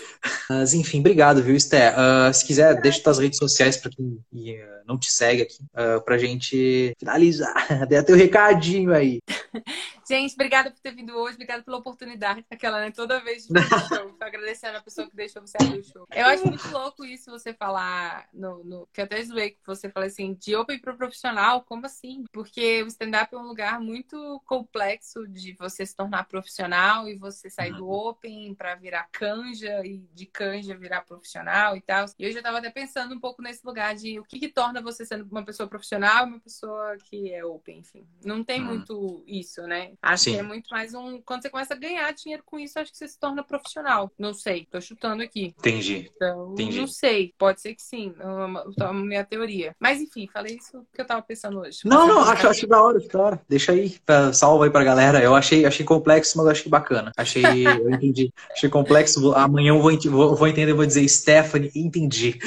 [0.49, 1.93] Mas enfim, obrigado, viu, Esté?
[1.93, 6.01] Uh, se quiser, deixa tuas redes sociais pra quem uh, não te segue aqui, uh,
[6.05, 7.55] pra gente finalizar.
[7.87, 9.21] Dê o recadinho aí.
[10.07, 12.45] Gente, obrigada por ter vindo hoje, obrigada pela oportunidade.
[12.51, 12.91] Aquela, né?
[12.91, 13.53] Toda vez de
[13.89, 16.07] show, agradecendo a pessoa que deixou você abrir o show.
[16.11, 19.89] Eu acho muito louco isso você falar, no, no que eu até zoei que você
[19.89, 22.25] fala assim, de open pro profissional, como assim?
[22.33, 27.49] Porque o stand-up é um lugar muito complexo de você se tornar profissional e você
[27.49, 32.07] sair do open para virar canja e de canja virar profissional e tal.
[32.19, 34.83] E hoje eu tava até pensando um pouco nesse lugar de o que, que torna
[34.83, 38.07] você sendo uma pessoa profissional e uma pessoa que é open, enfim.
[38.25, 38.67] Não tem hum.
[38.67, 39.94] muito isso, né?
[40.03, 40.33] Acho Sim.
[40.35, 41.21] que é muito mais um.
[41.23, 44.11] Quando você começa a ganhar dinheiro com isso, acho que você se torna profissional.
[44.19, 45.55] Não sei, tô chutando aqui.
[45.59, 46.11] Entendi.
[46.15, 46.81] Então, Entendi.
[46.81, 47.33] não sei.
[47.39, 48.15] Pode ser que sim.
[48.19, 49.75] É é minha teoria.
[49.79, 51.81] Mas enfim, falei isso que eu tava pensando hoje.
[51.85, 53.41] Não, não, acho, acho da hora, da hora.
[53.49, 53.97] Deixa aí,
[54.33, 55.23] salva aí pra galera.
[55.23, 57.13] Eu achei, achei complexo, mas eu achei bacana.
[57.17, 58.33] Achei, eu entendi.
[58.53, 59.33] Achei complexo.
[59.35, 62.39] Amanhã eu vou, vou, vou entender, vou dizer Stephanie, entendi.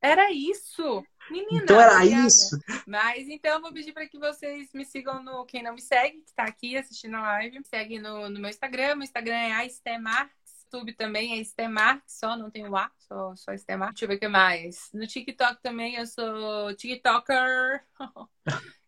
[0.00, 1.04] Era isso.
[1.34, 2.26] Menina, então era obrigada.
[2.26, 2.58] isso.
[2.86, 6.18] Mas então eu vou pedir para que vocês me sigam no quem não me segue,
[6.22, 7.58] que está aqui assistindo a live.
[7.58, 8.96] Me segue no, no meu Instagram.
[8.96, 10.30] Meu Instagram é aestemar.
[10.74, 13.90] YouTube também é Estemar, só não tem o A, só, só Estemar.
[13.90, 14.90] Deixa eu ver o que mais.
[14.92, 17.84] No TikTok também eu sou TikToker.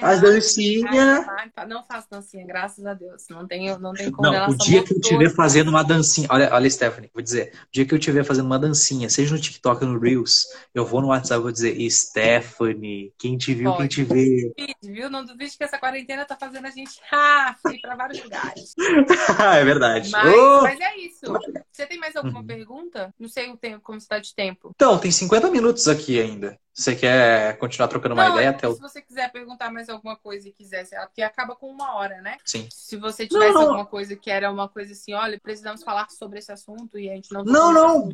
[0.00, 1.26] Faz dancinha.
[1.66, 3.24] Não faço dancinha, graças a Deus.
[3.30, 4.30] Não tenho, não tem como.
[4.30, 6.28] Não, o dia que eu estiver fazendo uma dancinha.
[6.30, 7.52] Olha, olha, Stephanie, vou dizer.
[7.64, 10.44] O dia que eu estiver fazendo uma dancinha, seja no TikTok ou no Reels,
[10.74, 13.78] eu vou no WhatsApp e vou dizer, Stephanie, quem te viu, Pode.
[13.78, 14.52] quem te vê.
[14.82, 15.10] Viu?
[15.10, 18.74] Não duvide que essa quarentena tá fazendo a gente ah, ir pra vários lugares.
[19.56, 20.10] é verdade.
[20.10, 20.62] Mas, oh!
[20.62, 21.26] mas, é isso.
[21.72, 22.46] Você tem mais alguma uhum.
[22.46, 23.14] pergunta?
[23.18, 24.72] Não sei o tempo, como está de tempo.
[24.74, 26.58] Então, tem 50 minutos aqui ainda.
[26.76, 28.74] Você quer continuar trocando uma não, ideia até o.
[28.74, 32.36] Se você quiser perguntar mais alguma coisa e quiser, porque acaba com uma hora, né?
[32.44, 32.68] Sim.
[32.70, 33.68] Se você tivesse não, não.
[33.68, 37.14] alguma coisa que era uma coisa assim, olha, precisamos falar sobre esse assunto e a
[37.14, 37.42] gente não.
[37.44, 38.10] Não, não.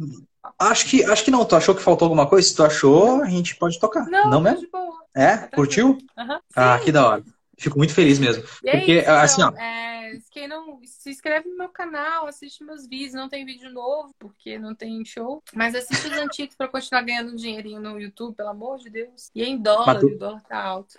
[0.57, 1.45] Acho que, acho que não.
[1.45, 2.47] Tu achou que faltou alguma coisa?
[2.47, 4.07] Se tu achou, a gente pode tocar.
[4.07, 4.69] Não, não mesmo?
[5.13, 5.39] É?
[5.39, 5.99] Tá Curtiu?
[6.17, 6.41] Uhum.
[6.55, 7.25] Ah, que da hora.
[7.59, 8.45] Fico muito feliz mesmo.
[8.63, 9.61] E é porque, isso, assim, então, ó.
[9.61, 13.15] É, quem não se inscreve no meu canal, assiste meus vídeos.
[13.15, 15.43] Não tem vídeo novo, porque não tem show.
[15.55, 19.31] Mas assiste os antigos para continuar ganhando um dinheirinho no YouTube, pelo amor de Deus.
[19.35, 20.07] E em dólar, tu...
[20.07, 20.99] o dólar tá alto.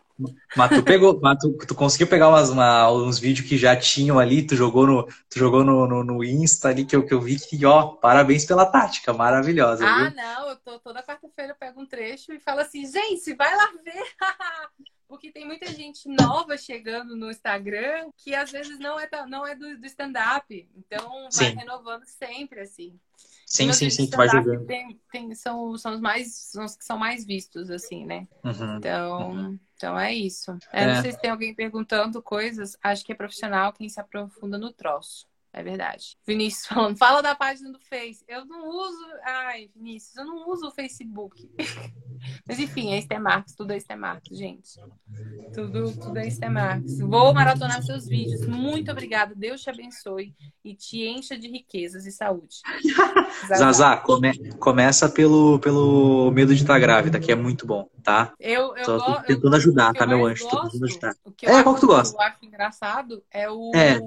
[0.55, 4.20] Mas tu pegou, mas tu, tu conseguiu pegar umas, uma, uns vídeos que já tinham
[4.20, 7.20] ali, tu jogou no, tu jogou no, no, no, Insta ali, que eu, que eu
[7.20, 9.86] vi que, ó, parabéns pela tática, maravilhosa.
[9.86, 10.16] Ah, viu?
[10.16, 13.72] não, eu tô toda quarta-feira, eu pego um trecho e falo assim, gente, vai lá
[13.84, 14.03] ver.
[15.14, 19.55] porque tem muita gente nova chegando no Instagram que às vezes não é, não é
[19.55, 20.68] do, do stand-up.
[20.76, 21.55] Então vai sim.
[21.55, 22.99] renovando sempre, assim.
[23.45, 24.66] Sim, sim, sim, tu vai jogando.
[24.66, 28.28] Tem, tem, são, são os mais são os que são mais vistos, assim, né?
[28.43, 28.78] Uhum.
[28.78, 29.59] Então, uhum.
[29.76, 30.57] então é isso.
[30.72, 30.95] É, é.
[30.95, 32.76] Não sei se tem alguém perguntando coisas.
[32.82, 35.28] Acho que é profissional quem se aprofunda no troço.
[35.54, 36.18] É verdade.
[36.26, 38.26] Vinícius falando, fala da página do Face.
[38.28, 39.06] Eu não uso.
[39.24, 41.47] Ai, Vinícius, eu não uso o Facebook.
[42.47, 44.80] Mas enfim, é Stemarks, tudo é Stemarks, gente.
[45.54, 46.99] Tudo, tudo é Stemarks.
[46.99, 48.47] Vou maratonar seus vídeos.
[48.47, 49.36] Muito obrigada.
[49.36, 50.34] Deus te abençoe
[50.64, 52.62] e te encha de riquezas e saúde.
[53.56, 58.34] Zazá, come, começa pelo, pelo medo de estar grávida, que é muito bom, tá?
[58.39, 60.47] Eu, eu tô, tô tentando eu, ajudar, tá, meu anjo?
[60.47, 61.16] Tô tentando ajudar.
[61.43, 62.16] é, qual que tu gosta?
[62.16, 63.72] O que eu acho engraçado é o.
[63.76, 63.99] É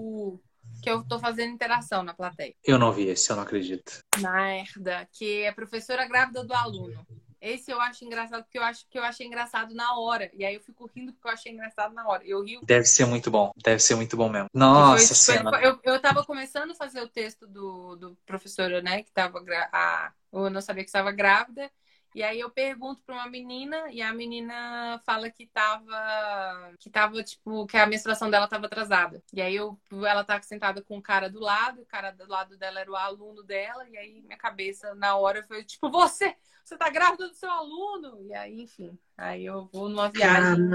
[0.87, 2.55] que eu tô fazendo interação na plateia.
[2.65, 4.05] Eu não vi esse, eu não acredito.
[4.19, 7.05] Merda, que é professora grávida do aluno.
[7.41, 10.31] Esse eu acho engraçado porque eu acho que eu achei engraçado na hora.
[10.33, 12.23] E aí eu fico rindo porque eu achei engraçado na hora.
[12.25, 12.61] Eu rio.
[12.63, 13.51] Deve ser muito bom.
[13.57, 14.49] Deve ser muito bom mesmo.
[14.55, 15.61] Nossa senhora.
[15.61, 19.03] Eu, eu tava começando a fazer o texto do, do professor, né?
[19.03, 19.43] Que tava.
[19.73, 21.69] A, eu não sabia que estava grávida.
[22.17, 27.23] E aí eu pergunto para uma menina e a menina fala que tava que tava
[27.23, 29.23] tipo que a menstruação dela tava atrasada.
[29.35, 32.57] E aí eu ela tá sentada com o cara do lado, o cara do lado
[32.57, 36.35] dela era o aluno dela e aí minha cabeça na hora foi tipo você
[36.67, 38.19] você tá grávida do seu aluno?
[38.23, 40.69] E aí, enfim, aí eu vou numa viagem.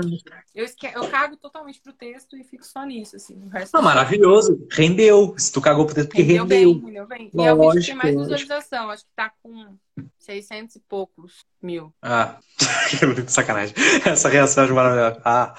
[0.56, 0.86] Eu, esque...
[0.86, 3.36] eu cago totalmente pro texto e fico só nisso, assim.
[3.44, 4.66] O resto ah, maravilhoso.
[4.72, 5.36] Rendeu.
[5.38, 6.76] Se tu cagou pro texto, porque rendeu.
[6.76, 7.32] Rendeu bem, rendeu bem.
[7.34, 8.90] Lógico, e é o vídeo que tem mais visualização.
[8.90, 9.78] Acho que tá com
[10.20, 11.94] 600 e poucos mil.
[12.02, 12.40] Ah,
[12.90, 13.76] que sacanagem.
[14.06, 15.22] Essa reação é maravilhosa.
[15.24, 15.54] Ah,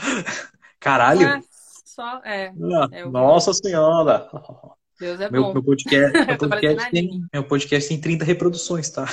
[0.80, 1.26] caralho.
[1.26, 1.41] É,
[1.85, 2.49] só, é.
[2.49, 4.28] Ah, é nossa senhora.
[5.03, 5.53] Deus é meu, bom.
[5.53, 9.05] Meu podcast, meu podcast, tem, meu podcast tem 30 reproduções, tá?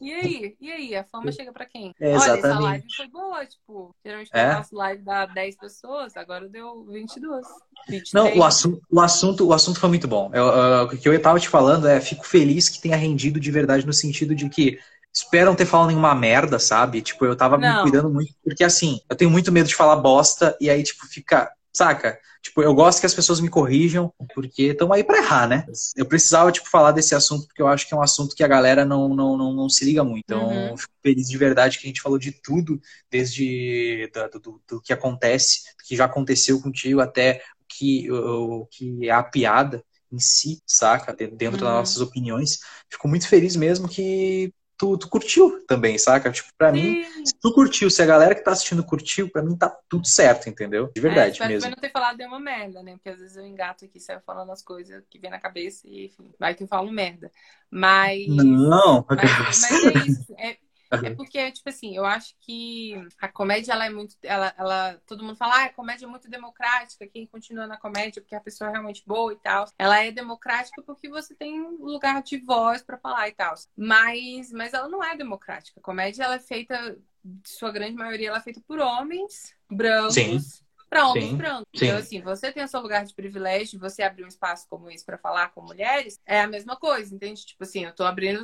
[0.00, 0.56] E aí?
[0.58, 0.96] E aí?
[0.96, 1.94] A fama chega pra quem?
[2.00, 4.48] É, Olha, essa live foi boa, tipo, geralmente é?
[4.48, 7.46] eu faço live dá 10 pessoas, agora deu 22.
[7.90, 8.12] 23.
[8.14, 10.30] Não, o assunto, o assunto, o assunto foi muito bom.
[10.32, 13.50] Eu, uh, o que eu tava te falando é, fico feliz que tenha rendido de
[13.50, 14.78] verdade no sentido de que
[15.12, 17.02] esperam ter falado nenhuma merda, sabe?
[17.02, 17.76] Tipo, eu tava Não.
[17.76, 21.06] me cuidando muito, porque assim, eu tenho muito medo de falar bosta e aí, tipo,
[21.06, 22.20] fica Saca?
[22.40, 25.66] Tipo, eu gosto que as pessoas me corrijam, porque estão aí para errar, né?
[25.96, 28.48] Eu precisava, tipo, falar desse assunto, porque eu acho que é um assunto que a
[28.48, 30.22] galera não, não, não, não se liga muito.
[30.24, 30.76] Então, uhum.
[30.76, 34.92] fico feliz de verdade que a gente falou de tudo, desde do, do, do, que
[34.92, 41.12] acontece, que já aconteceu contigo, até que, o, que é a piada em si, saca?
[41.12, 41.50] Dentro uhum.
[41.50, 42.60] das nossas opiniões.
[42.88, 46.30] Fico muito feliz mesmo que tu, tu curtiu também, saca?
[46.30, 46.82] Tipo, pra Sim.
[46.82, 50.06] mim, se tu curtiu, se a galera que tá assistindo curtiu, pra mim tá tudo
[50.06, 50.90] certo, entendeu?
[50.94, 51.58] De verdade é, espero mesmo.
[51.66, 52.92] Espero não ter falado de uma merda, né?
[52.92, 56.06] Porque às vezes eu engato aqui, saio falando as coisas que vem na cabeça e,
[56.06, 57.30] enfim, vai que eu falo merda.
[57.70, 58.26] Mas...
[58.28, 59.04] Não!
[59.08, 59.18] Mas,
[59.62, 60.34] mas é isso.
[60.38, 60.56] É,
[61.02, 64.16] é porque, tipo assim, eu acho que a comédia, ela é muito.
[64.22, 68.22] Ela, ela, todo mundo fala, ah, a comédia é muito democrática, quem continua na comédia
[68.22, 69.66] porque a pessoa é realmente boa e tal.
[69.78, 73.54] Ela é democrática porque você tem um lugar de voz para falar e tal.
[73.76, 75.80] Mas, mas ela não é democrática.
[75.80, 80.14] A comédia, ela é feita, de sua grande maioria, ela é feita por homens brancos.
[80.14, 80.63] Sim
[80.94, 81.66] para homens sim, brancos.
[81.74, 81.86] Sim.
[81.86, 85.04] Então, assim, você tem o seu lugar de privilégio, você abrir um espaço como esse
[85.04, 87.44] para falar com mulheres, é a mesma coisa, entende?
[87.44, 88.40] Tipo assim, eu tô abrindo,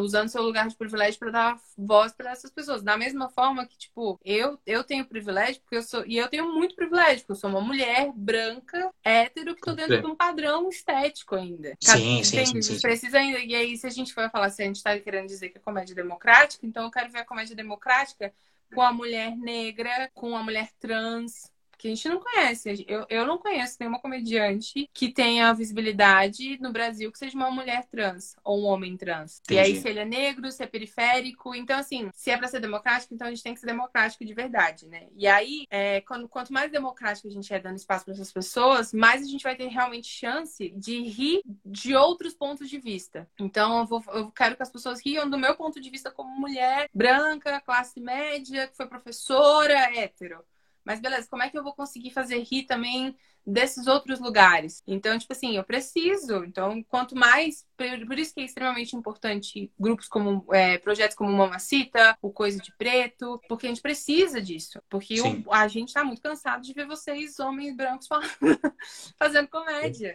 [0.00, 2.82] usando seu lugar de privilégio para dar voz para essas pessoas.
[2.82, 6.06] Da mesma forma que, tipo, eu, eu tenho privilégio, porque eu sou.
[6.06, 9.96] E eu tenho muito privilégio, porque eu sou uma mulher branca, hétero, que tô dentro
[9.96, 10.00] sim.
[10.00, 11.76] de um padrão estético ainda.
[11.82, 13.40] Sim, sim, sim, sim, Precisa ainda.
[13.40, 15.60] E aí, se a gente for falar, se a gente tá querendo dizer que é
[15.60, 18.32] comédia democrática, então eu quero ver a comédia democrática
[18.74, 21.50] com a mulher negra, com a mulher trans,
[21.80, 22.84] que a gente não conhece.
[22.86, 27.86] Eu, eu não conheço nenhuma comediante que tenha visibilidade no Brasil que seja uma mulher
[27.86, 29.40] trans ou um homem trans.
[29.44, 29.54] Entendi.
[29.54, 31.54] E aí, se ele é negro, se é periférico.
[31.54, 34.34] Então, assim, se é pra ser democrático, então a gente tem que ser democrático de
[34.34, 35.08] verdade, né?
[35.16, 38.92] E aí, é, quando, quanto mais democrático a gente é dando espaço para essas pessoas,
[38.92, 43.26] mais a gente vai ter realmente chance de rir de outros pontos de vista.
[43.38, 46.38] Então, eu, vou, eu quero que as pessoas riam do meu ponto de vista como
[46.38, 50.44] mulher branca, classe média, que foi professora, hétero.
[50.90, 53.16] Mas beleza, como é que eu vou conseguir fazer rir também
[53.46, 54.82] desses outros lugares.
[54.86, 56.44] Então, tipo assim, eu preciso.
[56.44, 57.66] Então, quanto mais.
[57.76, 60.44] Por isso que é extremamente importante grupos como.
[60.52, 64.80] É, projetos como Mamacita, o Coisa de Preto, porque a gente precisa disso.
[64.88, 68.08] Porque o, a gente tá muito cansado de ver vocês, homens brancos,
[69.18, 70.12] fazendo comédia.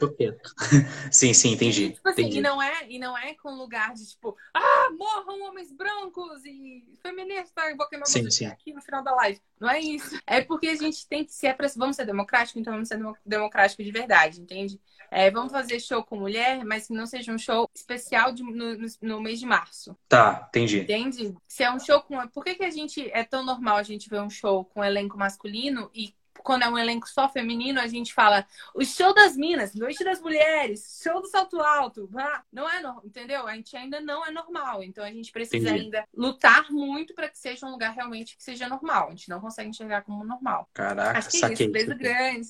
[1.11, 1.85] Sim, sim, entendi.
[1.85, 2.39] E, tipo assim, entendi.
[2.39, 6.83] E, não é, e não é com lugar de tipo, ah, morram homens brancos e
[7.01, 8.45] feministas, e vou queimar sim, sim.
[8.45, 9.39] aqui no final da live.
[9.59, 10.19] Não é isso.
[10.27, 11.55] É porque a gente tem que ser.
[11.75, 14.79] Vamos ser democráticos, então vamos ser democráticos democrático de verdade, entende?
[15.11, 18.77] É, vamos fazer show com mulher, mas que não seja um show especial de, no,
[19.01, 19.95] no, mês de março.
[20.09, 20.79] Tá, entendi.
[20.79, 21.35] Entende?
[21.47, 22.27] Se é um show com.
[22.29, 23.09] Por que, que a gente.
[23.11, 26.77] É tão normal a gente ver um show com elenco masculino e quando é um
[26.77, 31.27] elenco só feminino, a gente fala o show das minas, noite das mulheres, show do
[31.27, 32.09] salto alto.
[32.15, 33.47] Ah, não é normal, entendeu?
[33.47, 34.83] A gente ainda não é normal.
[34.83, 35.85] Então a gente precisa Entendi.
[35.85, 39.07] ainda lutar muito para que seja um lugar realmente que seja normal.
[39.07, 40.69] A gente não consegue enxergar como normal.
[40.73, 41.71] Caraca, Acho que saquei.
[41.73, 42.49] É isso, grande.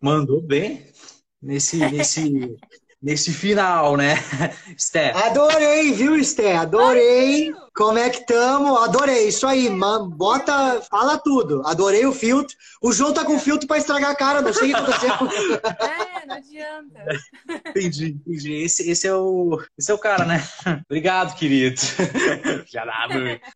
[0.00, 0.86] Mandou bem
[1.40, 2.56] nesse, nesse,
[3.02, 4.14] nesse final, né,
[4.76, 5.12] Sté?
[5.12, 6.56] Adorei, viu, Sté?
[6.56, 7.52] Adorei.
[7.74, 8.76] Como é que tamo?
[8.76, 9.28] Adorei.
[9.28, 10.08] Isso aí, man.
[10.08, 11.62] Bota, fala tudo.
[11.66, 12.54] Adorei o filtro.
[12.82, 15.12] O João tá com filtro pra estragar a cara, não sei o que aconteceu.
[16.22, 17.04] É, não adianta.
[17.68, 18.52] Entendi, entendi.
[18.54, 20.42] Esse, esse, é o, esse é o cara, né?
[20.88, 21.80] Obrigado, querido.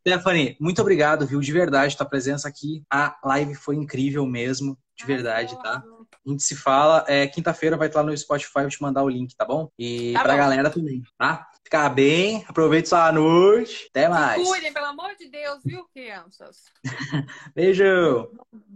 [0.01, 1.39] Stephanie, muito obrigado, viu?
[1.41, 2.83] De verdade, tua presença aqui.
[2.93, 4.77] A live foi incrível mesmo.
[4.97, 5.83] De verdade, tá?
[6.27, 7.05] A gente se fala.
[7.07, 9.69] É, Quinta-feira vai estar lá no Spotify, vou te mandar o link, tá bom?
[9.79, 10.39] E tá pra bom.
[10.39, 11.47] galera também, tá?
[11.67, 13.89] Ficar bem, aproveite sua noite.
[13.91, 14.41] Até mais.
[14.41, 16.67] Se cuidem, pelo amor de Deus, viu, crianças?
[17.57, 18.31] Beijo.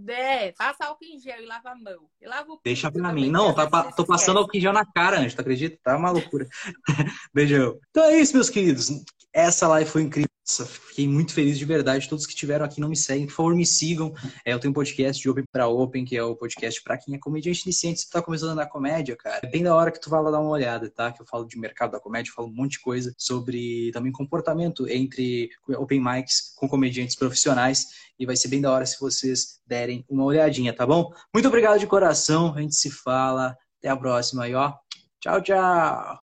[0.09, 2.09] É, passa álcool em gel e lava a mão.
[2.21, 3.31] E lava o Deixa pra mim.
[3.31, 5.79] Não, tá, tô passando álcool em gel na cara antes, tu acredita?
[5.85, 6.49] Tá uma loucura.
[7.33, 7.79] Beijão.
[7.91, 8.89] Então é isso, meus queridos.
[9.33, 10.30] Essa live foi incrível.
[10.59, 12.09] Fiquei muito feliz de verdade.
[12.09, 14.13] Todos que estiveram aqui não me seguem, por favor, me sigam.
[14.45, 17.15] É, eu tenho um podcast de Open para Open, que é o podcast para quem
[17.15, 18.01] é comediante iniciante.
[18.01, 20.31] Se tu tá começando na comédia, cara, é bem da hora que tu vá lá
[20.31, 21.13] dar uma olhada, tá?
[21.13, 24.89] Que eu falo de mercado da comédia, falo um monte de coisa sobre também comportamento
[24.89, 27.87] entre open mics com comediantes profissionais.
[28.19, 31.11] E vai ser bem da hora se vocês derem uma olhadinha, tá bom?
[31.33, 32.55] Muito obrigado de coração.
[32.55, 33.57] A gente se fala.
[33.79, 34.75] Até a próxima aí, ó.
[35.21, 36.30] Tchau, tchau.